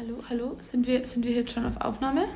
[0.00, 2.26] Hallo, hallo, sind wir, sind wir jetzt schon auf Aufnahme?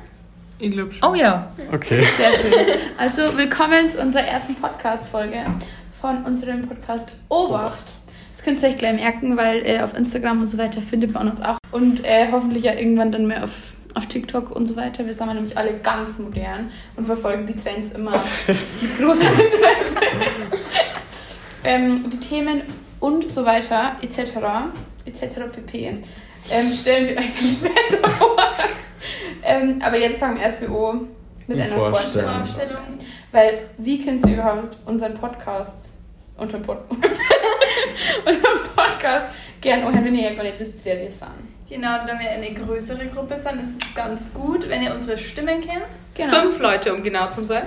[0.59, 1.09] Ich glaube schon.
[1.09, 1.49] Oh ja.
[1.71, 2.03] Okay.
[2.03, 2.53] Sehr schön.
[2.97, 5.45] Also, willkommen zu unserer ersten Podcast-Folge
[5.93, 7.93] von unserem Podcast Obacht.
[8.33, 11.29] Das könnt ihr euch gleich merken, weil äh, auf Instagram und so weiter findet man
[11.29, 11.57] uns auch.
[11.71, 15.05] Und äh, hoffentlich ja irgendwann dann mehr auf, auf TikTok und so weiter.
[15.05, 18.21] Wir sind ja nämlich alle ganz modern und verfolgen die Trends immer
[18.81, 20.01] mit großem Interesse.
[21.63, 22.63] ähm, die Themen
[22.99, 24.33] und so weiter, etc.,
[25.05, 25.35] etc.
[25.49, 26.01] pp.
[26.51, 28.37] Ähm, stellen wir euch dann später vor.
[29.43, 30.93] ähm, aber jetzt fangen wir erst BO
[31.47, 32.35] mit einer Vorstellung.
[32.35, 32.81] Vorstellung.
[33.31, 35.95] Weil, wie könnt ihr überhaupt unseren Podcast,
[36.37, 36.77] unseren, Pod
[38.25, 41.29] unseren Podcast gern anhören, wenn ihr ja gar nicht wisst, wer wir sind?
[41.69, 45.59] Genau, da wir eine größere Gruppe sind, ist es ganz gut, wenn ihr unsere Stimmen
[45.61, 45.85] kennt.
[46.13, 46.41] Genau.
[46.41, 47.63] Fünf Leute, um genau zu sein.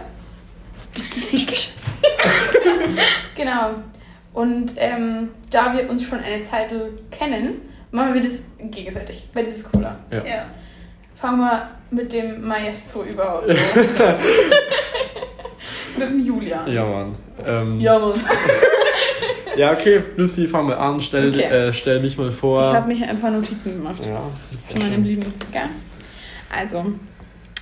[0.81, 1.71] Spezifisch.
[3.35, 3.71] genau.
[4.33, 6.71] Und ähm, da wir uns schon eine Zeit
[7.11, 7.63] kennen,
[7.97, 9.99] machen wir das gegenseitig, weil das ist cooler.
[10.13, 10.25] Ja.
[10.25, 10.45] Ja.
[11.15, 13.57] Fangen wir mit dem Maestro überhaupt an.
[15.99, 16.71] mit dem Julian.
[16.73, 17.15] Ja, Mann.
[17.47, 18.21] Ähm, Ja, Mann.
[19.57, 20.03] ja, okay.
[20.17, 21.01] Lucy, fang mal an.
[21.01, 21.43] Stell, Okay.
[21.43, 22.61] äh, stell dich mal vor.
[22.69, 24.05] Ich habe mir ein paar Notizen gemacht.
[24.05, 24.21] ja,
[24.61, 25.33] Zu meinem Lieben.
[25.53, 25.63] Gell?
[26.55, 26.85] Also,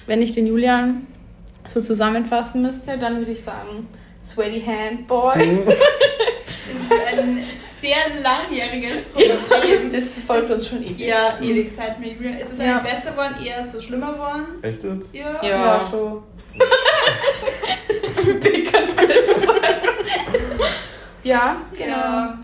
[0.06, 1.06] wenn ich den Julian
[1.72, 3.88] so zusammenfassen müsste, dann würde ich sagen,
[4.22, 5.60] Sweaty Hand Boy.
[5.66, 5.74] Es
[6.74, 7.38] ist ein
[7.84, 9.90] sehr langjähriges Problem.
[9.92, 11.00] Das verfolgt uns schon ewig.
[11.00, 12.40] Ja, ewig seit mir.
[12.40, 12.78] Ist es Ja.
[12.78, 14.46] eigentlich besser geworden, eher so schlimmer geworden?
[14.62, 15.14] Echt jetzt?
[15.14, 15.42] Ja.
[15.42, 15.48] Ja.
[15.48, 16.22] Ja, schon.
[21.24, 21.88] Ja, genau.
[21.88, 22.38] Ja.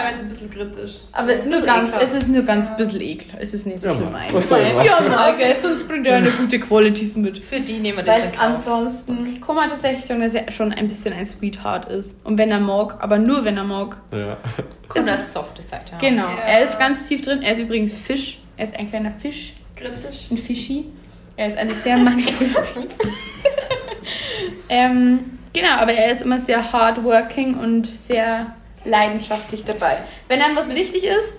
[0.00, 0.92] Teilweise ein bisschen kritisch.
[0.92, 1.18] So.
[1.18, 3.28] Aber nur ganz, es ist nur ganz bisschen ekel.
[3.38, 4.50] Es ist nicht so Ja, schlimm eigentlich.
[4.50, 7.38] Ja, mal, gell, sonst bringt er eine gute Qualities mit.
[7.38, 10.88] Für die nehmen wir das Weil ansonsten kann man tatsächlich sagen, dass er schon ein
[10.88, 12.14] bisschen ein Sweetheart ist.
[12.24, 13.96] Und wenn er mag, aber nur wenn er mag.
[14.12, 14.38] Ja.
[14.88, 16.00] Kann eine softe Seite haben.
[16.00, 16.28] Genau.
[16.28, 16.38] Ja.
[16.46, 17.42] Er ist ganz tief drin.
[17.42, 18.40] Er ist übrigens Fisch.
[18.56, 19.54] Er ist ein kleiner Fisch.
[19.76, 20.30] kritisch.
[20.30, 20.86] Ein Fischi.
[21.36, 22.84] Er ist also sehr manipulativ.
[24.68, 28.54] ähm, genau, aber er ist immer sehr hardworking und sehr
[28.84, 29.98] leidenschaftlich dabei.
[30.28, 31.34] Wenn einem was wichtig ist,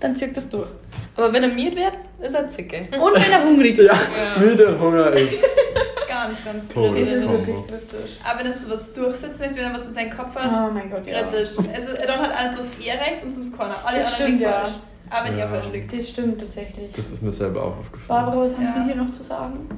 [0.00, 0.68] dann zieht das durch.
[1.16, 2.86] Aber wenn er miert wird, ist er zicke.
[3.00, 3.86] Und wenn er hungrig ist.
[3.86, 5.44] ja, müde Hunger ist.
[6.08, 6.86] Ganz, ganz Toll.
[6.88, 7.12] Das kritisch.
[7.14, 8.12] ist wirklich kritisch.
[8.24, 10.72] Aber wenn er so was durchsetzen möchte, wenn er was in seinem Kopf hat, Oh
[10.72, 11.22] mein Gott, ja.
[11.22, 11.50] kritisch.
[11.72, 13.76] Also dann hat alle bloß er recht und sonst keiner.
[13.84, 14.50] Alle Das stimmt, ja.
[14.52, 14.72] falsch.
[15.10, 15.44] Aber wenn Ja.
[15.44, 15.92] er falsch liegt.
[15.92, 16.92] Das stimmt tatsächlich.
[16.96, 18.08] Das ist mir selber auch aufgefallen.
[18.08, 18.74] Barbara, was haben Ja.
[18.74, 19.68] Sie hier noch zu sagen?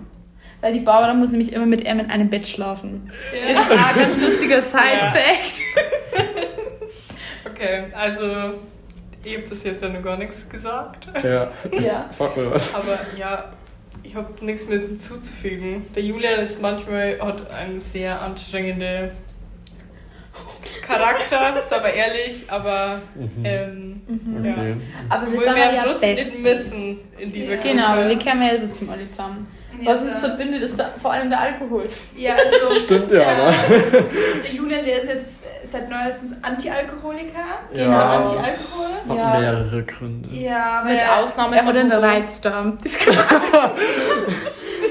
[0.63, 3.11] Weil die Barbara muss nämlich immer mit ihm in einem Bett schlafen.
[3.35, 3.53] Ja.
[3.55, 5.61] Das ist auch ein ganz lustiger Side-Fact.
[7.61, 8.55] Okay, also
[9.23, 11.09] ich habe bis jetzt ja noch gar nichts gesagt.
[11.23, 11.51] Ja.
[11.79, 12.07] Ja.
[12.11, 12.75] Sag mal was.
[12.75, 13.53] Aber ja,
[14.03, 15.87] ich habe nichts mehr hinzuzufügen.
[15.95, 19.11] Der Julian ist manchmal, hat einen sehr anstrengenden
[20.81, 23.45] Charakter, ist aber ehrlich, aber Mhm.
[23.45, 24.45] ähm, Mhm.
[24.45, 24.53] ja.
[24.53, 24.75] Okay.
[25.11, 27.61] Aber wir Wo sind wir ja trotzdem nicht missen in dieser Ja.
[27.61, 29.47] Genau, wir kennen ja so zum alle zusammen.
[29.81, 31.85] Ja, Was uns verbindet, ist da vor allem der Alkohol.
[32.17, 32.75] Ja, also.
[32.85, 33.53] Stimmt ja, der, aber.
[34.45, 37.61] Der Julian, der ist jetzt seit neuestens Anti-Alkoholiker.
[37.73, 38.95] Genau, Ja, Anti-Alkohol.
[39.09, 39.39] Hat Ja.
[39.41, 40.29] mehrere Gründe.
[40.31, 41.97] Ja, Mit er- Ausnahme Er hat von Hugo.
[42.01, 42.79] Reizdarm.
[42.83, 43.17] Das kann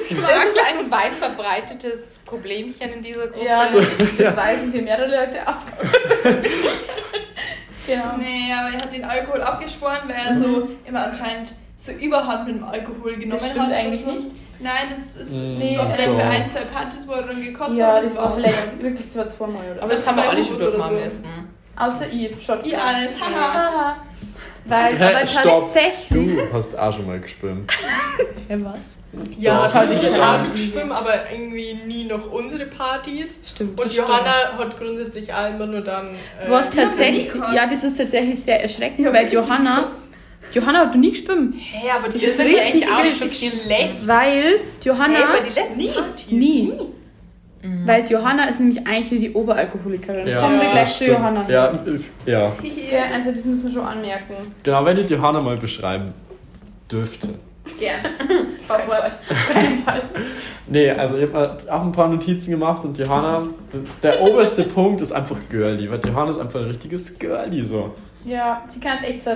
[0.10, 3.46] Das ist ein weit verbreitetes Problemchen in dieser Gruppe.
[3.46, 3.86] ja, das,
[4.18, 5.62] das weisen hier mehrere Leute ab.
[7.86, 8.04] genau.
[8.18, 11.50] Nee, aber er hat den Alkohol abgeschworen, weil er so immer anscheinend
[11.82, 13.74] so Überhand mit dem Alkohol genommen Das stimmt hat.
[13.74, 14.12] eigentlich so.
[14.12, 14.28] nicht.
[14.62, 16.18] Nein, das ist Mm, das war vielleicht doch.
[16.18, 18.04] bei ein, zwei Partys, wo er dann gekotzt Ja, hat.
[18.04, 19.62] das war vielleicht wirklich zwar zweimal.
[19.72, 19.82] Oder?
[19.84, 21.04] Aber das haben wir alle schon durchmachen so.
[21.04, 21.24] müssen.
[21.78, 22.66] Außer ich, Shotgun.
[22.70, 23.96] Ich auch nicht, haha.
[24.66, 25.62] Weil, aber stopp.
[25.62, 26.10] tatsächlich.
[26.10, 27.72] Du hast auch schon mal geschwimmt.
[28.50, 28.98] Hä, was?
[29.40, 30.10] Ja, das habe ich Ja.
[30.18, 33.40] ja auch schon geschwimmt, aber irgendwie nie noch unsere Partys.
[33.48, 33.80] Stimmt.
[33.80, 36.10] Und Johanna hat grundsätzlich auch immer nur dann.
[36.10, 39.86] Äh, Was tatsächlich, ja, das ist tatsächlich sehr erschreckend, weil Johanna,
[40.54, 41.56] Johanna hat noch nie geschwimmt.
[41.58, 44.08] Hä, aber die Das ist sind richtig, eigentlich auch richtig schon schlecht.
[44.08, 46.32] Weil Johanna, Hey, bei den letzten Partys.
[46.32, 46.74] nie,
[47.86, 50.36] weil Johanna ist nämlich eigentlich nur die Oberalkoholikerin.
[50.36, 51.06] Kommen wir gleich zu.
[51.06, 51.52] Johanna hin.
[51.54, 52.40] Ja, ist, ja.
[52.42, 54.34] Ja, also das müssen wir schon anmerken.
[54.64, 56.14] Genau, wenn ihr Johanna mal beschreiben
[56.92, 57.30] dürfte.
[57.78, 58.00] Gern.
[58.68, 59.12] Fahr fort.
[60.68, 63.44] Nee, also ich habe auch ein paar Notizen gemacht und Johanna,
[64.04, 67.94] der oberste Punkt ist einfach girly, weil Johanna ist einfach ein richtiges girly so.
[68.26, 69.32] Ja, sie kann echt so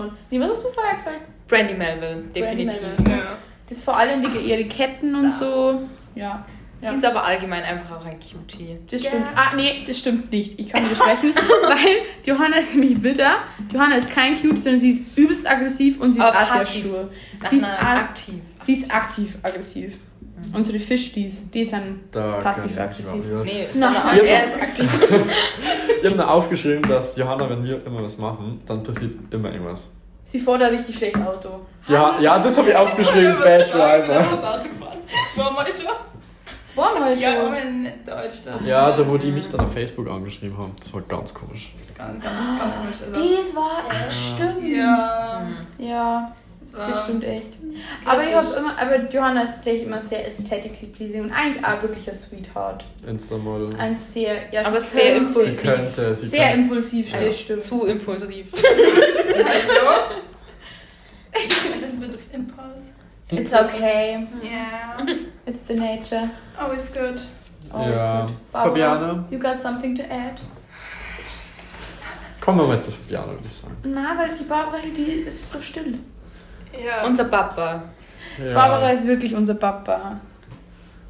[0.00, 0.12] und.
[0.30, 1.20] Nee, was hast du vorher gesagt?
[1.48, 2.80] Brandy Melville, definitiv.
[2.82, 3.16] Melville.
[3.18, 3.38] Ja.
[3.68, 5.82] Das ist vor allem wegen ihre Ketten und so.
[6.14, 6.44] Ja.
[6.80, 6.90] Ja.
[6.90, 8.78] Sie ist aber allgemein einfach auch ein Cutie.
[8.88, 9.10] Das Ja.
[9.10, 9.26] stimmt.
[9.34, 10.60] Ah, nee, das stimmt nicht.
[10.60, 13.38] Ich kann widersprechen, weil Johanna ist nämlich Widder.
[13.72, 16.66] Johanna ist kein Cute, sondern sie ist übelst aggressiv und sie ist Aber auch sehr
[16.66, 17.10] stur.
[17.50, 18.34] Sie ist, aktiv.
[18.62, 19.98] sie ist aktiv aggressiv.
[20.52, 23.24] Unsere Fischdies, die sind Da Passiv-aggressiv.
[23.44, 23.94] Nee, Nein.
[24.24, 24.88] er ist aktiv.
[26.00, 29.90] Ich habe mir aufgeschrieben, dass Johanna, wenn wir immer was machen, dann passiert immer irgendwas.
[30.22, 31.48] Sie ein richtig schlechtes Auto.
[31.88, 34.20] Ja, ja das habe ich aufgeschrieben, Bad Driver.
[34.20, 34.98] Autofahren.
[35.06, 35.86] Das war mal schon.
[36.76, 37.54] War mal Ja, schon.
[37.54, 38.64] in Deutschland.
[38.64, 40.72] Ja, da wo die mich dann auf Facebook angeschrieben haben.
[40.78, 41.72] Das war ganz komisch.
[41.96, 42.96] Ganz, ganz, ganz komisch.
[43.08, 44.68] Also, Das war, äh, stimmt.
[44.68, 45.42] ja,
[45.78, 46.32] Ja,
[46.72, 47.52] das stimmt echt.
[48.04, 51.80] Aber ich habe immer, aber Johanna ist tatsächlich immer sehr aesthetically pleasing und eigentlich auch
[51.82, 52.84] wirklich ein Sweetheart.
[53.06, 53.74] Instamodel.
[53.78, 55.62] Ein sehr, ja, Aber sehr könnte- Sie impulsiv.
[55.62, 57.62] könnte, sie Sehr könnte- impulsiv, das stimmt.
[57.62, 58.46] Zu impulsiv.
[61.34, 61.38] A
[61.80, 62.92] little bit of impulse.
[63.30, 64.26] It's okay.
[64.42, 65.06] Yeah.
[65.46, 66.30] It's the nature.
[66.58, 67.20] Always good.
[67.72, 68.22] Always Ja.
[68.26, 68.34] good.
[68.52, 69.24] Barbara, Fabiana?
[69.30, 70.40] you got something to add?
[72.40, 73.76] Kommen wir mal zu Fabiana, würde ich sagen.
[73.84, 75.98] Na, weil die Barbara, die ist so still.
[76.72, 77.04] Ja.
[77.06, 77.82] Unser Papa.
[78.38, 80.20] Ja, Barbara ist wirklich unser Papa.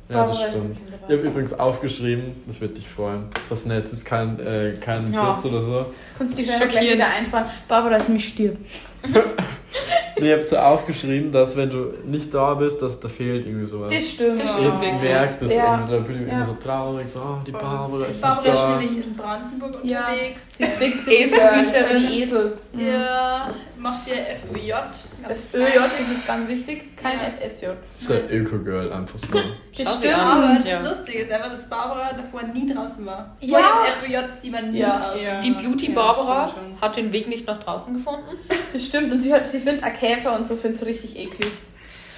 [0.09, 0.77] ja Barbara das ist stimmt.
[1.09, 3.27] Ich habe übrigens aufgeschrieben, das wird dich freuen.
[3.35, 5.33] Das ist was Nettes, kein, äh, kein Ja.
[5.33, 5.87] Diss oder so.
[6.17, 6.95] Kannst du Schockierend.
[6.95, 7.47] wieder einfahren?
[7.67, 8.59] Barbara ist mich stirbt.
[10.21, 13.65] Nee, ich habe so aufgeschrieben, dass wenn du nicht da bist, dass da fehlt irgendwie
[13.67, 13.93] sowas.
[13.93, 14.41] Das stimmt.
[14.41, 14.73] Das ich stimmt.
[14.75, 15.75] hab gemerkt, dass Ja.
[15.77, 16.37] irgendwie, da fühle ich mich Ja.
[16.39, 18.69] immer so traurig, so, oh, die Barbara ist nicht Barbara ist da.
[18.79, 20.09] nämlich in Brandenburg Ja.
[20.09, 20.43] unterwegs.
[20.57, 20.95] Sie ist Big
[21.35, 22.59] Girl, die Esel.
[22.73, 24.73] Ja, macht ihr FJ.
[25.29, 27.25] Das ÖJ ist es ganz wichtig, kein Ja.
[27.49, 27.67] FSJ.
[27.93, 29.39] Das ist ein Öko-Girl, einfach so.
[29.77, 30.15] Das stimmt.
[30.15, 30.81] Aber das Ja.
[30.81, 33.37] Lustige ist einfach, dass Barbara davor nie draußen war.
[33.41, 33.59] Ja.
[33.59, 35.01] Vor den FJs, die man nie Ja.
[35.23, 35.39] Ja.
[35.41, 36.81] Die Beauty Ja, Barbara stimmt schon.
[36.81, 38.37] hat den Weg nicht nach draußen gefunden.
[38.73, 39.13] Das stimmt.
[39.13, 41.53] Und sie, hat, sie findet auch Käfer und so findet sie richtig eklig.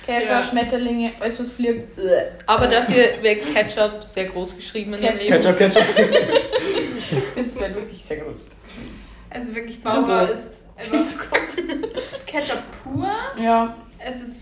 [0.07, 0.43] Käfer, Ja.
[0.43, 1.99] Schmetterlinge, alles was fliegt.
[2.47, 5.35] Aber dafür wird Ketchup sehr groß geschrieben in Ket- Leben.
[5.35, 5.85] Ketchup, Ketchup.
[7.35, 8.37] Das wäre wirklich sehr groß.
[9.31, 10.31] Also wirklich, groß.
[10.31, 10.61] ist
[10.95, 11.57] einfach Zu groß.
[12.27, 13.11] Ketchup pur.
[13.43, 14.37] Ja, Es ist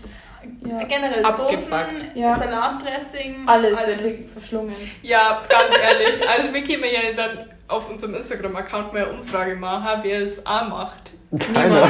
[0.69, 0.83] ja.
[0.83, 1.61] generell Abgefuckt.
[1.69, 2.37] Soßen, Ja.
[2.37, 3.47] Salatdressing.
[3.47, 4.75] Alles, wird hier verschlungen.
[5.01, 6.29] Ja, ganz ehrlich.
[6.29, 10.67] Also wir können ja dann auf unserem Instagram-Account mal eine Umfrage machen, wer es auch
[10.67, 11.11] macht.
[11.53, 11.81] Keiner.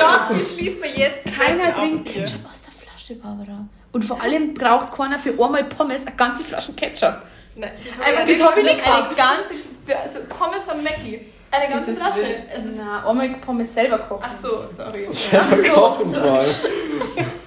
[0.00, 1.26] Doch, wir schließen wir jetzt.
[1.38, 2.08] Keiner trinkt.
[2.08, 3.66] Ketchup aus der Flasche, Barbara.
[3.92, 7.22] Und vor allem braucht keiner für einmal Pommes eine ganze Flasche Ketchup.
[7.56, 9.16] Nein, das Einfach hab das ich ich nicht gesagt.
[9.16, 9.54] ganze,
[10.02, 11.20] also Pommes von Mackie.
[11.50, 12.22] Eine Das ganze ist Flasche.
[12.22, 12.44] wild.
[12.56, 14.24] Es ist, Na, einmal Pommes selber kochen.
[14.24, 15.08] ach so, sorry.
[15.10, 16.46] Ach so, Kochen mal.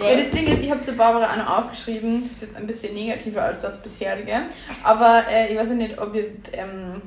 [0.00, 2.94] Ja, das Ding ist, ich habe zu Barbara noch aufgeschrieben, das ist jetzt ein bisschen
[2.94, 4.42] negativer als das bisherige,
[4.84, 7.02] aber äh, ich weiß ja nicht, ob, ihr, ähm,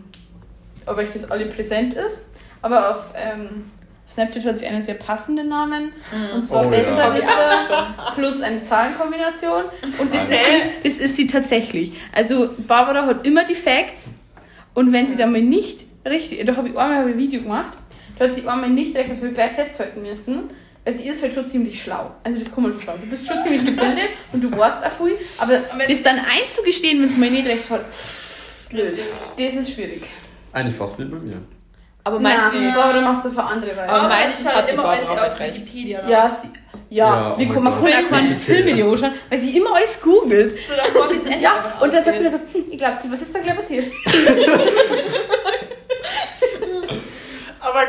[0.85, 2.25] ob euch das alle präsent ist,
[2.61, 3.71] aber auf ähm,
[4.09, 5.93] Snapchat hat sie einen sehr passenden Namen
[6.35, 6.79] und zwar Oh ja.
[6.79, 9.63] Besserwisser plus eine Zahlenkombination
[9.99, 11.93] und das ist, sie, das ist sie tatsächlich.
[12.11, 14.11] Also Barbara hat immer die Facts
[14.73, 17.71] und wenn sie dann mal nicht richtig, da habe ich einmal ein Video gemacht,
[18.19, 20.43] da hat sie einmal nicht recht, habe ich gleich festhalten müssen.
[20.83, 22.11] Also sie ist halt schon ziemlich schlau.
[22.23, 22.99] Also das kann man schon sagen.
[23.03, 27.09] Du bist schon ziemlich gebildet und du weißt auch viel, aber das dann einzugestehen, wenn
[27.09, 27.85] es mal nicht recht hat,
[28.69, 28.99] blöd.
[29.37, 30.07] Das ist schwierig.
[30.53, 31.37] Eigentlich fast wie bei mir.
[32.03, 32.75] Aber Nein, meistens.
[32.75, 33.89] Barbara macht es auf andere Weise.
[33.89, 35.55] Aber meistens halt hat die immer Barbara auf recht.
[35.55, 36.09] Wikipedia.
[36.09, 36.49] ja, sie,
[36.89, 40.01] ja, Ja, oh man kann auch keinen Film mit ihr anschauen, weil sie immer alles
[40.01, 40.57] googelt.
[40.67, 43.21] So davor bis Ende Ja, und dann sagt sie mir so, hm, ich glaube, was
[43.21, 43.85] ist da gleich passiert?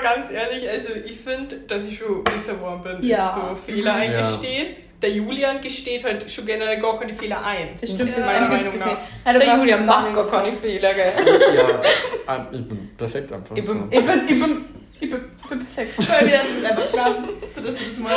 [0.02, 3.30] Ganz ehrlich, also ich finde, dass ich schon besser geworden bin, Ja.
[3.30, 4.00] so Fehler Mhm.
[4.00, 4.76] eingestehen.
[5.00, 7.70] Der Julian gesteht halt schon generell gar keine Fehler ein.
[7.80, 8.78] Das stimmt, Ja, für meiner es Meinung
[9.24, 9.32] nach.
[9.34, 11.12] du Der brauchst Julia jetzt macht gar keine Fehler, gell?
[11.56, 13.56] Ja, ähm, ich bin perfekt einfach.
[13.56, 13.88] Ich bin-.
[13.90, 14.64] Ich bin, ich bin,
[15.00, 16.08] ich bin, ich bin perfekt.
[16.10, 18.12] Weil wir das einfach glauben, so dass du das mal.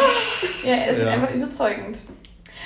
[0.64, 1.10] Ja, er ist Ja.
[1.10, 1.98] einfach überzeugend.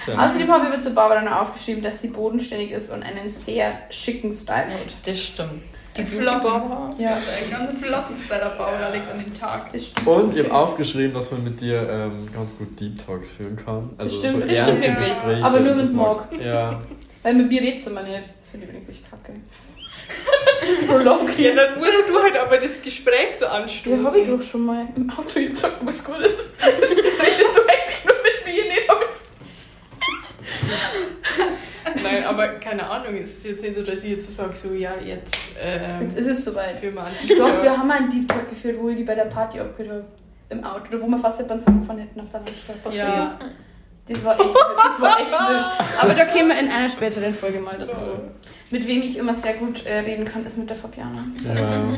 [0.03, 0.13] Tja.
[0.25, 3.79] Außerdem habe ich mir zu Barbara noch aufgeschrieben, dass sie bodenständig ist und einen sehr
[3.89, 4.95] schicken Style hat.
[5.05, 5.63] Das stimmt.
[5.99, 6.99] Die Flocken.
[6.99, 9.71] Ja, Der ganze Flotten-Style auf Barbara liegt an den Tag.
[9.71, 10.07] das stimmt.
[10.07, 13.89] Und ich habe aufgeschrieben, dass man mit dir ähm, ganz gut Deep Talks führen kann.
[13.97, 15.09] Also stimmt, so das stimmt wirklich.
[15.09, 15.43] Gespräche.
[15.45, 16.27] Aber nur, das wenn's mag.
[16.41, 16.79] Ja.
[17.23, 18.23] Weil mit mir redet sie immer nicht.
[18.37, 19.33] Das finde ich übrigens echt kacke.
[20.87, 24.01] so low Ja, dann musst du halt aber das Gespräch so anstoßen.
[24.03, 26.53] Ja, habe ich doch schon mal im Auto gesagt, ob es gut ist.
[26.59, 26.95] Das redest
[27.55, 28.99] du eigentlich nur mit mir nicht, aber
[32.03, 34.73] Nein, aber keine Ahnung, es ist jetzt nicht so, dass ich jetzt so sage, so
[34.73, 36.77] ja, jetzt ähm, jetzt ist es soweit.
[36.79, 39.15] für mal an Doch, wir haben mal einen Deep Talk geführt, wo ich die bei
[39.15, 40.05] der Party abgeholt habe.
[40.49, 40.87] Im Auto.
[40.89, 42.97] Oder wo wir fast jemanden zusammengefahren hätten auf der Landstraße.
[42.97, 43.39] Ja.
[44.07, 45.87] Das war echt, das war echt wild.
[46.01, 48.01] Aber da kämen wir in einer späteren Folge mal dazu.
[48.71, 51.25] Mit wem ich immer sehr gut äh, reden kann, ist mit der Fabiana.
[51.45, 51.93] ja.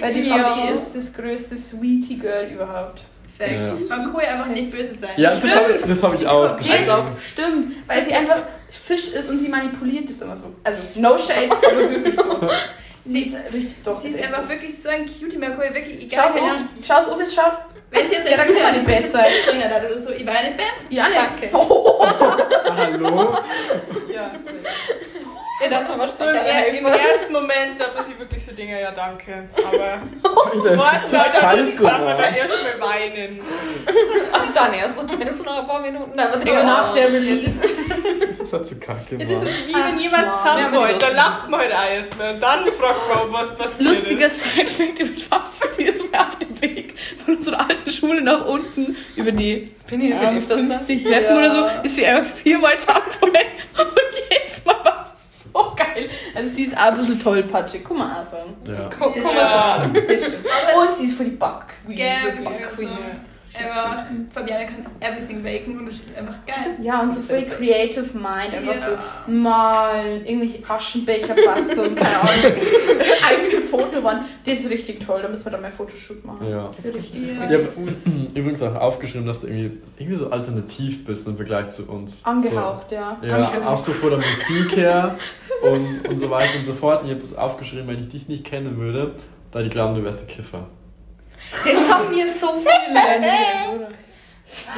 [0.00, 0.38] Weil die Ja.
[0.44, 3.04] Fabi ist das größte Sweetie Girl überhaupt.
[3.38, 3.60] Perfekt.
[3.88, 3.96] Ja.
[3.96, 5.10] Man kann ja einfach nicht böse sein.
[5.16, 7.04] Ja, das habe ich, das hab ich auch auch?
[7.20, 10.54] Stimmt, weil sie einfach Fisch ist und sie manipuliert das immer so.
[10.64, 12.48] Also, no shade, aber wirklich so.
[13.06, 14.00] Sie ist richtig doch.
[14.02, 14.48] Sie ist einfach so.
[14.48, 17.22] wirklich so ein Cutie, man kann ja wirklich, egal Schau's wenn um, schau's um, wie
[17.22, 17.52] es schaut.
[17.90, 19.24] wenn sie jetzt Ja, da ein kann man nicht besser.
[19.48, 20.86] Finger hat oder so, ich war nicht besser.
[20.90, 21.14] Ja, ne?
[21.14, 21.56] Danke.
[21.56, 22.04] Oh,
[22.76, 23.38] Hallo?
[24.12, 24.56] Ja, safe.
[25.70, 29.48] Dachte, was So im, im ersten Moment, da muss ich wirklich so Dinge, ja danke.
[29.56, 29.98] Aber
[30.54, 32.34] Das ist so scheiße, darf man da Mann.
[32.34, 33.40] erstmal weinen.
[33.40, 34.96] Und dann erst,
[35.46, 37.60] noch ein paar Minuten, dann wird Aber nach der Release.
[38.38, 40.38] Das hat so kacke, Ja, das ist wie wenn jemand Schmarrn.
[40.38, 43.56] zusammen Ja, aber wollte, die da lacht man halt erstmal und dann fragt man, was
[43.56, 44.40] passiert Lustiger ist.
[44.40, 46.94] Sidefact über Fabsi, sie ist mir auf dem Weg
[47.24, 51.38] von unserer alten Schule nach unten über die Bin ich ähm, öfters 50 Treppen Ja.
[51.38, 53.46] oder so, ist sie einfach viermal zusammengefallen
[53.78, 53.90] und
[54.30, 54.75] jedes Mal war
[55.56, 56.08] so geil.
[56.34, 58.56] Also sie ist auch ein bisschen tollpatschig, kann man auch sagen.
[58.66, 58.88] Ja.
[58.98, 59.86] Guck Das mal, Ja.
[59.94, 60.46] Das stimmt.
[60.76, 61.96] Und sie ist voll die Backqueen.
[61.96, 62.48] Gell, wirklich.
[62.78, 62.90] wirklich.
[63.56, 63.68] Queen.
[63.68, 66.74] Einfach, Fabiane kann everything baken und das ist einfach geil.
[66.82, 68.78] Ja, und so voll creative mind, einfach Ja.
[69.26, 72.52] so malen, irgendwelche Aschenbecher basteln, keine Ahnung,
[73.28, 74.22] eigene Fotowand.
[74.44, 76.48] Das ist richtig toll, da müssen wir dann mal Fotoshoot machen.
[76.48, 76.68] Ja.
[76.68, 77.44] Das ist richtig, Ja.
[77.44, 77.68] Ich habe
[78.34, 82.24] übrigens auch aufgeschrieben, dass du irgendwie, irgendwie so alternativ bist im Vergleich zu uns.
[82.24, 83.16] angehaucht, ja.
[83.20, 85.16] So, ja, auch so von der Musik her
[85.62, 87.02] und, und so weiter und so fort.
[87.02, 89.14] Und ich habe es aufgeschrieben, wenn ich dich nicht kennen würde,
[89.52, 90.66] da die glauben, du wärst ein Kiffer.
[91.64, 93.88] Das haben mir so viele.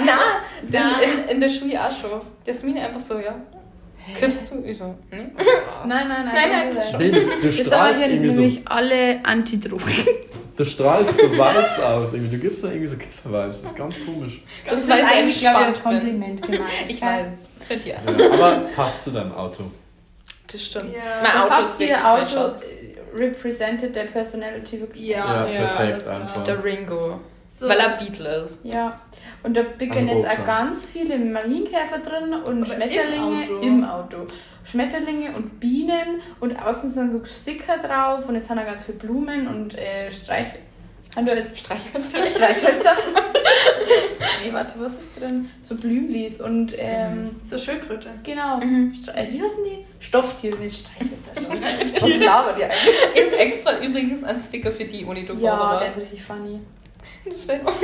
[0.05, 0.19] Na,
[1.03, 2.21] in, in, in der Schule auch schon.
[2.45, 3.35] Jasmin einfach so, ja.
[4.19, 4.63] Kiffst du?
[4.65, 5.19] Ich so, nee.
[5.19, 5.29] Nein,
[5.87, 6.29] nein, nein.
[6.35, 7.13] Nein, nein, nein.
[7.13, 9.85] Du, du Das strahlst hier irgendwie so, nämlich alle Antidrogen.
[10.57, 12.13] du strahlst so Vibes aus.
[12.15, 12.37] Irgendwie.
[12.37, 13.61] Du gibst da irgendwie so Kiffer-Vibes.
[13.63, 14.43] Das ist ganz komisch.
[14.65, 15.83] Das ist weil ich eigentlich, glaube ich, bin.
[15.83, 16.71] Kompliment gemeint.
[16.89, 17.43] Ich weiß.
[17.69, 17.97] Könnt ihr.
[18.19, 19.65] Ja, aber passt zu deinem Auto.
[20.51, 20.95] Das stimmt.
[20.95, 21.23] Ja.
[21.23, 22.63] Mein Auto ist wirklich Auto Schatz.
[23.15, 25.03] Represented der Personality wirklich.
[25.09, 26.45] Ja, Ja, perfekt einfach.
[26.45, 27.21] Der Ringo.
[27.51, 27.69] So.
[27.69, 28.61] Weil er Beatle ist.
[28.65, 29.01] Ja,
[29.43, 33.61] und da picken Ein jetzt auch ganz viele Marienkäfer drin und Aber im Schmetterlinge Auto.
[33.61, 34.17] im Auto.
[34.65, 38.99] Schmetterlinge und Bienen und außen sind so Sticker drauf und jetzt haben da ganz viele
[38.99, 40.49] Blumen und äh, Streich...
[41.17, 42.27] Haben wir jetzt Streichhölzer.
[42.27, 42.93] Streichhölzer?
[44.45, 45.51] nee, warte, was ist drin?
[45.63, 48.09] So Blümlis und ähm, So Schildkröte.
[48.25, 48.59] genau.
[48.59, 48.95] Mhm.
[49.15, 49.85] Äh, wie heißen die?
[50.01, 52.01] Stofftiere, nicht Streichhölzer.
[52.01, 53.33] Was labert ihr eigentlich?
[53.33, 56.61] Ich extra übrigens einen Sticker für die Uni ja, der ist richtig funny.
[57.31, 57.75] Das steht oben-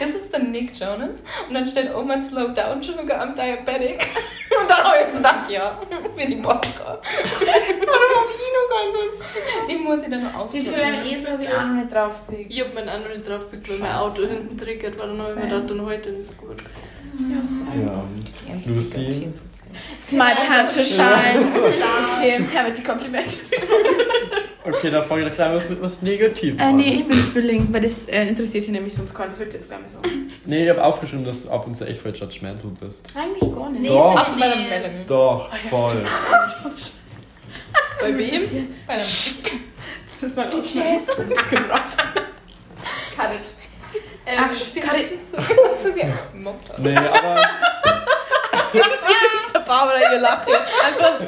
[0.00, 1.14] das ist der Nick Jonas
[1.48, 4.06] und dann steht oben ein Slow Down Sugar, I'm diabetic.
[4.60, 5.78] Und dann habe ich gesagt, ja,
[6.16, 7.00] für die Barbara.
[7.00, 9.68] Warum habe ich noch ganz sonst?
[9.70, 10.66] Die muss ich dann noch Die ausdrücken.
[10.66, 12.50] für einen Esel habe ich auch noch nicht drauf gepickt.
[12.50, 13.98] Ich hab meinen anderen nicht drauf geklickt, weil mein.
[14.00, 16.56] Auto hinten triggert, weil dann habe ich mir gedacht, dann heute nicht so gut.
[16.60, 17.64] Ja, so.
[17.78, 18.04] Ja,
[18.52, 19.28] und Lucy.
[20.02, 21.46] It's my time to shine.
[22.16, 23.36] Okay, mit die Komplimente.
[24.68, 26.76] Okay, dann fange ich gleich was mit was Negativem Äh, an.
[26.76, 29.30] nee, ich bin Zwilling, weil das äh, interessiert hier nämlich sonst keinen.
[29.30, 29.98] Das wird jetzt gar nicht so.
[30.44, 33.12] Nee, ich habe aufgeschrieben, dass du ab und zu echt voll judgmental bist.
[33.16, 33.82] Eigentlich gar nicht.
[33.82, 34.18] Nee, Doch.
[34.20, 34.56] Außer bei der.
[34.56, 35.04] Melanie.
[35.06, 36.04] Doch, voll.
[38.00, 38.74] Bei Das ist wem?
[38.86, 41.06] Bei einem Das ist mein DJs.
[41.28, 41.96] Das kommt raus.
[43.16, 43.54] Cut it.
[44.24, 45.06] Ähm, Ach, Karin.
[45.26, 46.78] zu zu sehr gemobbt.
[46.78, 50.50] Nee, aber Das ist übrigens der Barbara, ihr Lache.
[50.86, 51.20] Einfach.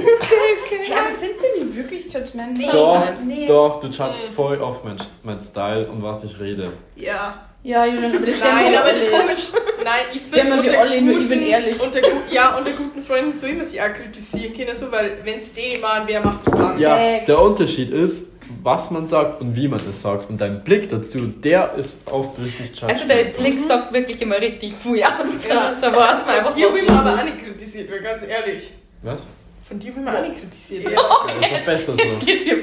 [0.00, 2.52] Hey, aber findest du mich wirklich judgmental?
[2.56, 2.68] Nee.
[2.70, 3.46] doch, Nee.
[3.46, 6.68] doch, du judgst voll auf mein, mein Style und was ich rede.
[6.96, 7.44] ja.
[7.64, 11.20] Ja, Julian, aber das Nein, aber das ist Nein, ich finde wir wie Olli, nur
[11.20, 11.80] ich bin ehrlich.
[11.82, 12.00] Unter,
[12.30, 15.80] ja, unter guten Freunden soll man sich auch kritisieren können, so, weil wenn es den
[15.80, 16.78] machen, wer macht es dann?
[16.78, 17.28] Ja, Perfekt.
[17.28, 18.28] der Unterschied ist,
[18.62, 20.30] was man sagt und wie man es sagt.
[20.30, 22.90] Und dein Blick dazu, der ist oft richtig judgmental.
[22.90, 25.46] Also der Blick sagt wirklich immer richtig Pfui aus.
[25.48, 25.74] Ja.
[25.80, 28.72] Da war es mal einfach dir will man aber auch nicht kritisiert ganz ehrlich.
[29.02, 29.20] Was?
[29.68, 30.96] Von dir will man auch nicht kritisiert werden.
[31.42, 32.26] Ja, das ist doch besser Jetzt so.
[32.26, 32.56] geht's hier.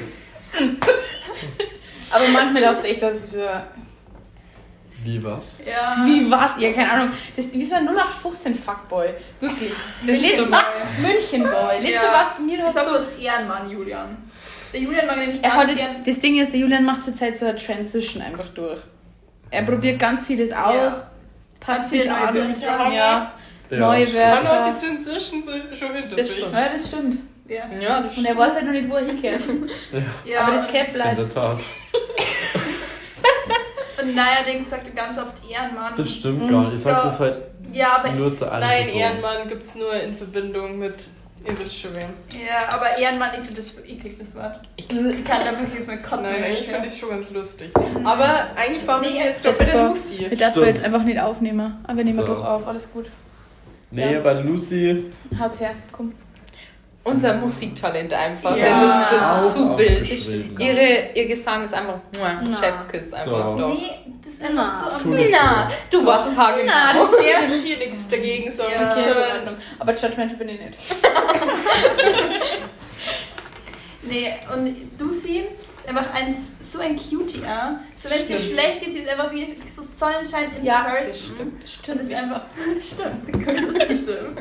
[2.12, 3.40] Aber manchmal glaubst du echt, dass ich so.
[5.04, 5.62] Wie was?
[5.66, 5.98] Ja.
[6.06, 6.52] Wie was?
[6.58, 7.12] Ja, keine Ahnung.
[7.36, 9.10] Das ist wie so ein 0815 Fuckboy.
[9.40, 9.72] Wirklich.
[10.06, 10.64] Letztes Mal
[11.00, 11.80] Münchenboy.
[11.80, 12.14] Letztes Mal Ja.
[12.14, 12.90] warst du bei mir, du hast so.
[12.90, 14.18] bloß Ehrenmann, Julian.
[14.74, 16.04] Der Julian mag nämlich Er hat jetzt, gern.
[16.06, 18.80] das Ding ist, der Julian macht zurzeit so eine Transition einfach durch.
[19.52, 21.06] Er probiert ganz vieles aus,
[21.60, 22.92] passt Ganz sich an.
[22.92, 23.32] Ja,
[23.70, 24.22] Ja, Neue stimmt.
[24.24, 24.44] Wörter.
[24.44, 25.44] Man hat die Transition
[25.78, 26.38] schon hinter Das sich.
[26.38, 26.54] stimmt.
[26.54, 27.18] ja, das stimmt.
[27.48, 27.80] Ja.
[27.80, 29.42] Ja, das Und er weiß halt noch nicht, wo er hinkehrt.
[30.26, 30.40] ja.
[30.42, 31.18] Aber das Cap In bleibt.
[31.20, 31.60] der Tat.
[34.02, 35.94] Und neuerdings sagt er ganz oft Ehrenmann.
[35.96, 36.76] Das stimmt gar nicht.
[36.76, 37.38] Ich sag das halt
[37.72, 39.00] Ja, aber, nur zu einer Nein, Person.
[39.02, 40.96] Ehrenmann gibt es nur in Verbindung mit.
[41.48, 42.06] Ihr wisst schon wen.
[42.44, 44.60] ja, aber Ehrenmann, ich finde das so eklig, das Wort.
[44.78, 46.24] Ich kann da wirklich jetzt mal kotzen.
[46.24, 47.70] Nein, eigentlich ich finde ich schon ganz lustig.
[48.04, 49.88] Aber eigentlich waren wir Nee, jetzt gerade bei der.
[49.90, 50.26] Lucy.
[50.32, 50.66] Wir Stimmt.
[50.66, 51.78] jetzt einfach nicht aufnehmen.
[51.84, 52.26] Aber wir nehmen So.
[52.26, 53.06] doch auf, alles gut.
[53.96, 54.20] Nee, Ja.
[54.22, 55.06] bei Lucy.
[55.40, 56.14] Haut's her, komm.
[57.04, 58.58] unser Musiktalent einfach.
[58.58, 58.66] Ja.
[58.66, 60.02] Das ist, das ist Auch zu wild.
[60.02, 60.60] aufgeschrieben.
[60.60, 62.42] Ihre, ihr Gesang ist einfach Na.
[62.58, 63.32] Chefskiss einfach.
[63.32, 63.58] Doch.
[63.60, 63.70] Doch.
[63.70, 63.92] Nee,
[64.24, 66.62] das ist einfach so Na, du warst es Hagen.
[66.66, 68.46] Na, Du das darfst hier nichts dagegen.
[68.46, 68.92] Ja.
[68.92, 69.56] Okay, ist sondern- Ordnung.
[69.80, 70.78] Aber judgmental bin ich nicht.
[74.08, 75.46] Nee, und Lucy
[75.86, 77.80] Ist einfach ein, so ein Cutie, ja.
[77.96, 78.52] So wenn es dir Stimmt.
[78.60, 81.12] schlecht geht, sie ist einfach wie so Sonnenschein in Ja, person.
[81.12, 81.64] das stimmt.
[81.64, 82.02] Das stimmt.
[82.12, 82.42] ist einfach.
[82.84, 84.36] Stimmt, das stimmen.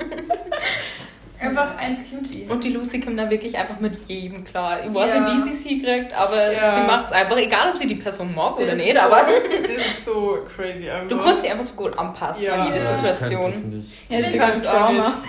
[1.40, 2.46] Einfach eins Cutie.
[2.48, 4.78] Und die Lucy kommt da wirklich einfach mit jedem klar.
[4.86, 5.20] Ich weiß Ja.
[5.20, 6.74] nicht, wie sie es hinkriegt, aber Ja.
[6.76, 9.00] sie macht es einfach, egal ob sie die Person mag oder Das nicht, ist so,
[9.06, 9.26] aber
[9.62, 11.08] Das ist so crazy einfach.
[11.08, 12.54] du kannst sie einfach so gut anpassen Ja.
[12.54, 13.44] an jede Ja, ich könnte Situation.
[13.50, 13.88] das nicht.
[14.08, 15.22] Ja, das ist Ich ja ein Trauma.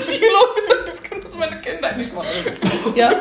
[0.00, 2.28] Psychologe sagt, das können das meine Kinder nicht machen.
[2.94, 3.12] Ja.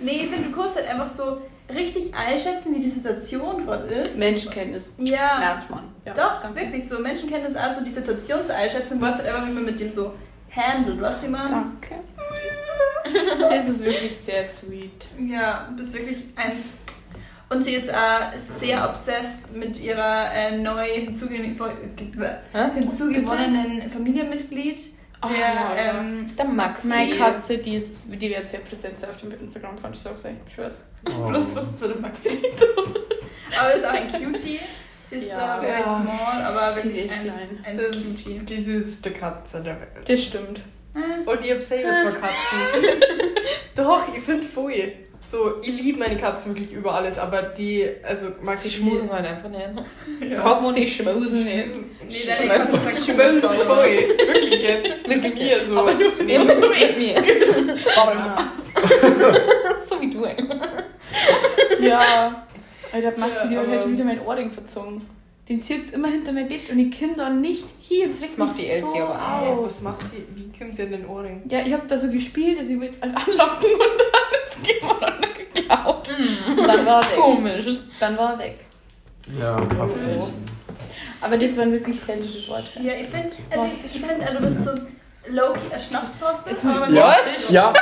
[0.00, 1.40] Nee, ich finde, du kannst halt einfach so
[1.72, 4.16] richtig einschätzen, wie die Situation gerade ist.
[4.16, 4.94] Menschenkenntnis.
[4.98, 5.38] Ja.
[5.38, 5.84] Merkt man.
[6.04, 6.60] Ja, Doch, danke.
[6.60, 6.98] wirklich so.
[6.98, 10.14] Menschenkenntnis, also die Situation zu einschätzen, du weißt halt einfach, wie man mit dem so
[10.50, 11.50] handelt, was ich meine?
[11.50, 11.94] Danke.
[13.40, 15.08] Das ist wirklich sehr sweet.
[15.18, 16.58] Ja, du bist wirklich eins.
[17.48, 18.30] Und sie ist auch
[18.60, 24.89] sehr obsessed mit ihrer äh, neu hinzuge hinzugewonnenen Familienmitglied,
[25.28, 26.86] der, Oh, ähm, Der Maxi.
[26.86, 30.32] Meine Katze, die, ist, die wird sehr präsent sein auf dem Instagram-Account, ich sag's euch.
[30.46, 30.78] Ich schwör's.
[31.06, 31.28] Oh.
[31.28, 32.42] bloß was für den Maxi.
[33.58, 34.60] aber ist auch ein Cutie.
[35.10, 35.58] Sie ist Ja.
[35.58, 36.02] äh, very Ja.
[36.02, 37.32] small, aber Sie ist wirklich
[37.64, 38.38] eins Das ist Cutie.
[38.40, 40.08] die süßeste Katze der Welt.
[40.08, 40.60] Das stimmt.
[40.94, 43.00] Äh, Und ich hab selber zwei Katzen.
[43.76, 44.92] Doch, ich finde voll.
[45.30, 49.24] So, ich liebe meine Katzen wirklich über alles, aber die, also Maxi Sie schmusen halt
[49.24, 49.60] einfach nicht.
[50.28, 50.40] Ja.
[50.40, 51.68] Kaum sie schmusen nicht.
[52.08, 53.84] Nee, deine Katzen voll.
[53.84, 55.08] Wirklich jetzt.
[55.08, 55.78] Wirklich Mir so.
[55.78, 57.22] Aber nur Nee, so, so wie mir.
[59.88, 60.26] So wie du.
[61.80, 62.46] Ja.
[62.92, 65.00] Alter, hat Maxi, die hat heute schon wieder mein Ohrring verzogen.
[65.48, 68.08] Den zieht immer hinter mein Bett und die Kinder nicht hier.
[68.08, 69.66] Das, regt macht die Elsie so aber auf.
[69.66, 70.26] was macht sie?
[70.34, 71.42] Wie kommt sie an den Ohrring?
[71.48, 74.66] Ja, ich habe da so gespielt, dass ich will jetzt alle anlocken und dann ist
[74.80, 76.08] jemand geklaut.
[76.56, 77.16] Und dann war er weg.
[77.18, 77.78] Komisch.
[77.98, 78.58] Dann war er weg.
[79.38, 80.20] Ja, Katzen.
[81.20, 82.80] Aber das waren wirklich liebe Worte.
[82.80, 83.84] Ja, ich finde, also Was?
[83.84, 84.70] ich, ich finde, also du bist so
[85.28, 86.50] low-key ein Schnapsdroste.
[86.50, 87.50] Jetzt muss ich- Was?
[87.50, 87.72] ja,